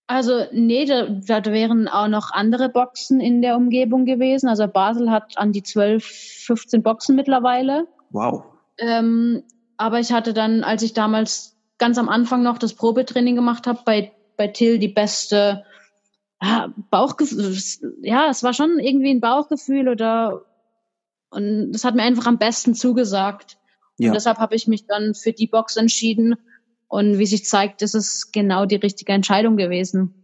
Also 0.06 0.44
nee, 0.52 0.84
da, 0.84 1.06
da 1.06 1.50
wären 1.50 1.88
auch 1.88 2.08
noch 2.08 2.30
andere 2.30 2.68
Boxen 2.68 3.20
in 3.20 3.40
der 3.40 3.56
Umgebung 3.56 4.04
gewesen. 4.04 4.48
Also 4.48 4.68
Basel 4.68 5.10
hat 5.10 5.38
an 5.38 5.52
die 5.52 5.62
12, 5.62 6.04
15 6.04 6.82
Boxen 6.82 7.16
mittlerweile. 7.16 7.86
Wow. 8.10 8.44
Ähm, 8.76 9.44
aber 9.78 9.98
ich 9.98 10.12
hatte 10.12 10.34
dann, 10.34 10.62
als 10.62 10.82
ich 10.82 10.92
damals 10.92 11.52
ganz 11.82 11.98
am 11.98 12.08
Anfang 12.08 12.44
noch 12.44 12.58
das 12.58 12.74
Probetraining 12.74 13.34
gemacht 13.34 13.66
habe, 13.66 13.80
bei, 13.84 14.12
bei 14.36 14.46
Till 14.46 14.78
die 14.78 14.86
beste 14.86 15.64
ja, 16.40 16.72
Bauchgefühl. 16.90 17.56
Ja, 18.02 18.28
es 18.30 18.44
war 18.44 18.54
schon 18.54 18.78
irgendwie 18.78 19.10
ein 19.10 19.20
Bauchgefühl 19.20 19.88
oder 19.88 20.44
und 21.30 21.72
das 21.72 21.82
hat 21.82 21.96
mir 21.96 22.04
einfach 22.04 22.26
am 22.26 22.38
besten 22.38 22.76
zugesagt. 22.76 23.58
Ja. 23.98 24.08
Und 24.08 24.14
deshalb 24.14 24.38
habe 24.38 24.54
ich 24.54 24.68
mich 24.68 24.86
dann 24.86 25.14
für 25.14 25.32
die 25.32 25.48
Box 25.48 25.76
entschieden. 25.76 26.36
Und 26.86 27.18
wie 27.18 27.26
sich 27.26 27.46
zeigt, 27.46 27.82
ist 27.82 27.96
es 27.96 28.30
genau 28.30 28.64
die 28.64 28.76
richtige 28.76 29.12
Entscheidung 29.12 29.56
gewesen 29.56 30.21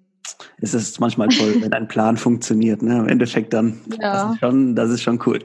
es 0.61 0.75
ist 0.75 1.01
manchmal 1.01 1.29
toll, 1.29 1.57
wenn 1.61 1.73
ein 1.73 1.88
Plan 1.88 2.17
funktioniert. 2.19 2.83
Ne? 2.83 2.99
Im 2.99 3.09
Endeffekt 3.09 3.53
dann, 3.53 3.81
ja. 4.01 4.12
das, 4.12 4.33
ist 4.33 4.41
schon, 4.41 4.75
das 4.75 4.91
ist 4.91 5.03
schon 5.03 5.21
cool. 5.27 5.41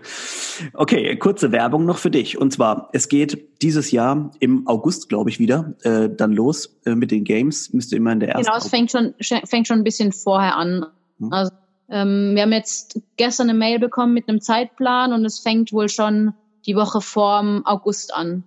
Okay, 0.74 1.15
kurze 1.17 1.52
Werbung 1.52 1.86
noch 1.86 1.98
für 1.98 2.12
dich. 2.12 2.38
Und 2.38 2.52
zwar, 2.52 2.89
es 2.93 3.10
geht 3.10 3.62
dieses 3.62 3.91
Jahr 3.91 4.32
im 4.39 4.67
August, 4.67 5.10
glaube 5.10 5.30
ich, 5.30 5.39
wieder 5.39 5.74
äh, 5.84 6.10
dann 6.10 6.34
los 6.34 6.80
äh, 6.86 6.96
mit 6.96 7.12
den 7.12 7.24
Games. 7.24 7.72
Müsste 7.74 7.96
immer 7.96 8.12
in 8.12 8.19
der 8.19 8.30
ersten. 8.30 8.46
Genau, 8.46 8.58
es 8.58 8.67
fängt 8.67 8.91
schon, 8.91 9.13
fängt 9.46 9.67
schon 9.67 9.80
ein 9.80 9.84
bisschen 9.84 10.12
vorher 10.12 10.56
an. 10.58 10.86
Hm. 11.19 11.32
Also, 11.32 11.52
ähm, 11.89 12.32
wir 12.34 12.43
haben 12.43 12.54
jetzt 12.54 13.00
gestern 13.17 13.50
eine 13.50 13.58
Mail 13.58 13.80
bekommen 13.80 14.13
mit 14.13 14.28
einem 14.28 14.41
Zeitplan 14.41 15.13
und 15.13 15.26
es 15.26 15.39
fängt 15.39 15.74
wohl 15.74 15.89
schon 15.89 16.34
die 16.65 16.76
Woche 16.76 17.02
vorm 17.02 17.63
August 17.65 18.13
an. 18.13 18.43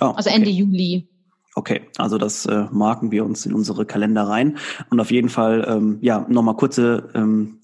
Oh, 0.00 0.06
also 0.06 0.30
Ende 0.30 0.48
okay. 0.48 0.58
Juli. 0.58 1.08
Okay, 1.58 1.80
also 1.96 2.18
das 2.18 2.46
äh, 2.46 2.66
marken 2.70 3.10
wir 3.10 3.24
uns 3.24 3.44
in 3.44 3.52
unsere 3.52 3.84
Kalender 3.84 4.22
rein. 4.22 4.58
Und 4.90 5.00
auf 5.00 5.10
jeden 5.10 5.28
Fall, 5.28 5.66
ähm, 5.68 5.98
ja, 6.02 6.24
nochmal 6.28 6.54
kurze, 6.54 7.10
ähm, 7.16 7.58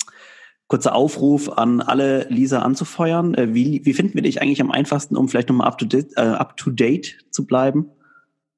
kurzer 0.66 0.96
Aufruf 0.96 1.48
an 1.48 1.80
alle 1.80 2.26
Lisa 2.28 2.62
anzufeuern. 2.62 3.35
Äh, 3.35 3.54
wie, 3.54 3.83
wie 3.85 3.94
finden 3.94 4.14
wir 4.14 4.22
dich 4.22 4.42
eigentlich 4.42 4.61
am 4.61 4.72
einfachsten, 4.72 5.16
um 5.16 5.28
vielleicht 5.28 5.48
nochmal 5.48 5.68
up 5.68 5.78
to, 5.78 5.87
date, 5.87 6.11
äh, 6.16 6.22
up 6.22 6.57
to 6.57 6.72
date 6.72 7.18
zu 7.30 7.46
bleiben? 7.46 7.88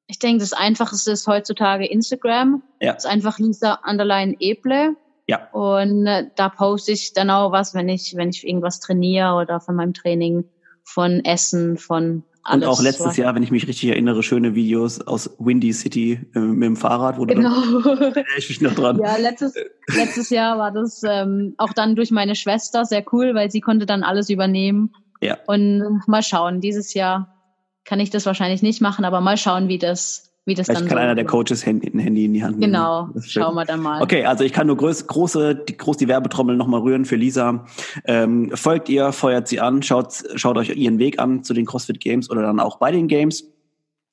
Ich 0.07 0.19
denke, 0.19 0.39
das 0.41 0.55
Einfachste 0.55 1.11
ist 1.11 1.27
heutzutage 1.27 1.85
Instagram. 1.85 2.63
Ja. 2.81 2.95
Das 2.95 3.05
ist 3.05 3.11
einfach 3.11 3.39
Lisa 3.39 3.81
Underline 3.87 4.37
Eble. 4.39 4.97
Ja. 5.27 5.51
Und 5.51 6.07
äh, 6.07 6.31
da 6.35 6.49
poste 6.49 6.93
ich 6.93 7.13
dann 7.13 7.29
auch 7.29 7.53
was, 7.53 7.75
wenn 7.75 7.91
ich, 7.91 8.17
wenn 8.17 8.31
ich 8.31 8.49
irgendwas 8.49 8.81
trainiere 8.81 9.35
oder 9.35 9.61
von 9.61 9.75
meinem 9.75 9.93
Training, 9.93 10.45
von 10.83 11.23
Essen, 11.27 11.77
von 11.77 12.23
und 12.53 12.65
auch 12.65 12.81
letztes 12.81 13.17
Jahr, 13.17 13.35
wenn 13.35 13.43
ich 13.43 13.51
mich 13.51 13.67
richtig 13.67 13.89
erinnere, 13.89 14.23
schöne 14.23 14.55
Videos 14.55 15.01
aus 15.01 15.31
Windy 15.39 15.73
City 15.73 16.21
äh, 16.35 16.39
mit 16.39 16.67
dem 16.67 16.77
Fahrrad. 16.77 17.19
Wo 17.19 17.27
genau. 17.27 17.51
Da 18.17 18.23
ich 18.37 18.49
mich 18.49 18.61
noch 18.61 18.75
dran. 18.75 18.99
Ja, 18.99 19.17
letztes, 19.17 19.55
letztes 19.89 20.31
Jahr 20.31 20.59
war 20.59 20.71
das 20.71 21.03
ähm, 21.07 21.55
auch 21.59 21.73
dann 21.73 21.97
durch 21.97 22.11
meine 22.11 22.35
Schwester 22.35 22.85
sehr 22.85 23.05
cool, 23.13 23.35
weil 23.35 23.51
sie 23.51 23.61
konnte 23.61 23.87
dann 23.87 24.03
alles 24.03 24.31
übernehmen. 24.31 24.95
Ja. 25.21 25.39
Und 25.47 26.03
mal 26.07 26.23
schauen, 26.23 26.61
dieses 26.61 26.95
Jahr 26.95 27.37
kann 27.85 28.01
ich 28.01 28.11
das 28.11 28.27
wahrscheinlich 28.27 28.63
nicht 28.63 28.81
machen, 28.81 29.05
aber 29.05 29.21
mal 29.21 29.37
schauen, 29.37 29.69
wie 29.69 29.79
das 29.79 30.33
wie 30.47 30.55
das 30.55 30.67
Vielleicht 30.67 30.83
dann 30.83 30.89
kann 30.89 30.99
so 30.99 31.03
einer 31.03 31.15
der 31.17 31.25
Coaches 31.25 31.67
ein 31.67 31.81
Handy 31.81 32.25
in 32.25 32.33
die 32.33 32.45
Hand 32.45 32.59
nehmen. 32.59 32.73
Genau, 32.73 33.11
schauen 33.21 33.55
wir 33.57 33.65
dann 33.65 33.81
mal. 33.81 34.01
Okay, 34.01 34.25
also 34.25 34.45
ich 34.45 34.53
kann 34.53 34.69
nur 34.69 34.77
groß, 34.77 35.09
große, 35.09 35.57
die, 35.57 35.77
groß 35.77 35.97
die 35.97 36.07
Werbetrommel 36.07 36.57
nochmal 36.57 36.81
rühren 36.81 37.05
für 37.05 37.17
Lisa. 37.17 37.67
Ähm, 38.05 38.53
folgt 38.55 38.89
ihr, 38.89 39.11
feuert 39.13 39.49
sie 39.49 39.59
an, 39.59 39.83
schaut, 39.83 40.23
schaut 40.37 40.57
euch 40.57 40.71
ihren 40.71 41.01
Weg 41.01 41.19
an 41.19 41.43
zu 41.43 41.53
den 41.53 41.67
CrossFit 41.67 41.99
Games 41.99 42.31
oder 42.31 42.43
dann 42.43 42.61
auch 42.61 42.79
bei 42.79 42.93
den 42.93 43.09
Games. 43.09 43.45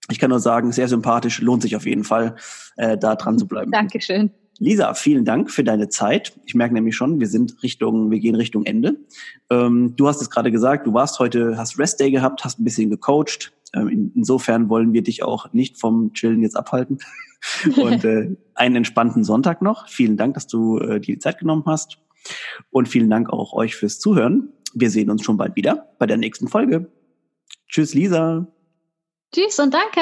Ich 0.09 0.17
kann 0.19 0.31
nur 0.31 0.39
sagen, 0.39 0.71
sehr 0.71 0.87
sympathisch, 0.87 1.39
lohnt 1.39 1.61
sich 1.61 1.75
auf 1.75 1.85
jeden 1.85 2.03
Fall, 2.03 2.35
äh, 2.77 2.97
da 2.97 3.15
dran 3.15 3.37
zu 3.37 3.47
bleiben. 3.47 3.71
Dankeschön. 3.71 4.31
Lisa, 4.57 4.93
vielen 4.95 5.25
Dank 5.25 5.51
für 5.51 5.63
deine 5.63 5.89
Zeit. 5.89 6.33
Ich 6.45 6.55
merke 6.55 6.73
nämlich 6.73 6.95
schon, 6.95 7.19
wir 7.19 7.27
sind 7.27 7.61
Richtung, 7.63 8.09
wir 8.11 8.19
gehen 8.19 8.35
Richtung 8.35 8.65
Ende. 8.65 8.95
Ähm, 9.51 9.93
du 9.95 10.07
hast 10.07 10.21
es 10.21 10.29
gerade 10.29 10.51
gesagt, 10.51 10.87
du 10.87 10.93
warst 10.93 11.19
heute, 11.19 11.57
hast 11.57 11.77
Rest 11.77 11.99
Day 11.99 12.11
gehabt, 12.11 12.43
hast 12.43 12.59
ein 12.59 12.63
bisschen 12.63 12.89
gecoacht, 12.89 13.51
ähm, 13.73 14.11
insofern 14.15 14.69
wollen 14.69 14.93
wir 14.93 15.03
dich 15.03 15.23
auch 15.23 15.51
nicht 15.53 15.79
vom 15.79 16.13
Chillen 16.13 16.41
jetzt 16.41 16.55
abhalten. 16.55 16.99
Und 17.77 18.05
äh, 18.05 18.35
einen 18.55 18.77
entspannten 18.77 19.23
Sonntag 19.23 19.61
noch. 19.61 19.87
Vielen 19.89 20.17
Dank, 20.17 20.35
dass 20.35 20.47
du 20.47 20.77
äh, 20.77 20.99
dir 20.99 21.15
die 21.15 21.19
Zeit 21.19 21.39
genommen 21.39 21.63
hast. 21.65 21.97
Und 22.69 22.87
vielen 22.87 23.09
Dank 23.09 23.29
auch 23.29 23.53
euch 23.53 23.75
fürs 23.75 23.99
Zuhören. 23.99 24.53
Wir 24.73 24.89
sehen 24.89 25.09
uns 25.09 25.23
schon 25.23 25.37
bald 25.37 25.55
wieder 25.55 25.93
bei 25.99 26.05
der 26.05 26.17
nächsten 26.17 26.47
Folge. 26.47 26.91
Tschüss, 27.67 27.93
Lisa. 27.93 28.47
Tschüss 29.33 29.59
und 29.59 29.73
danke. 29.73 30.01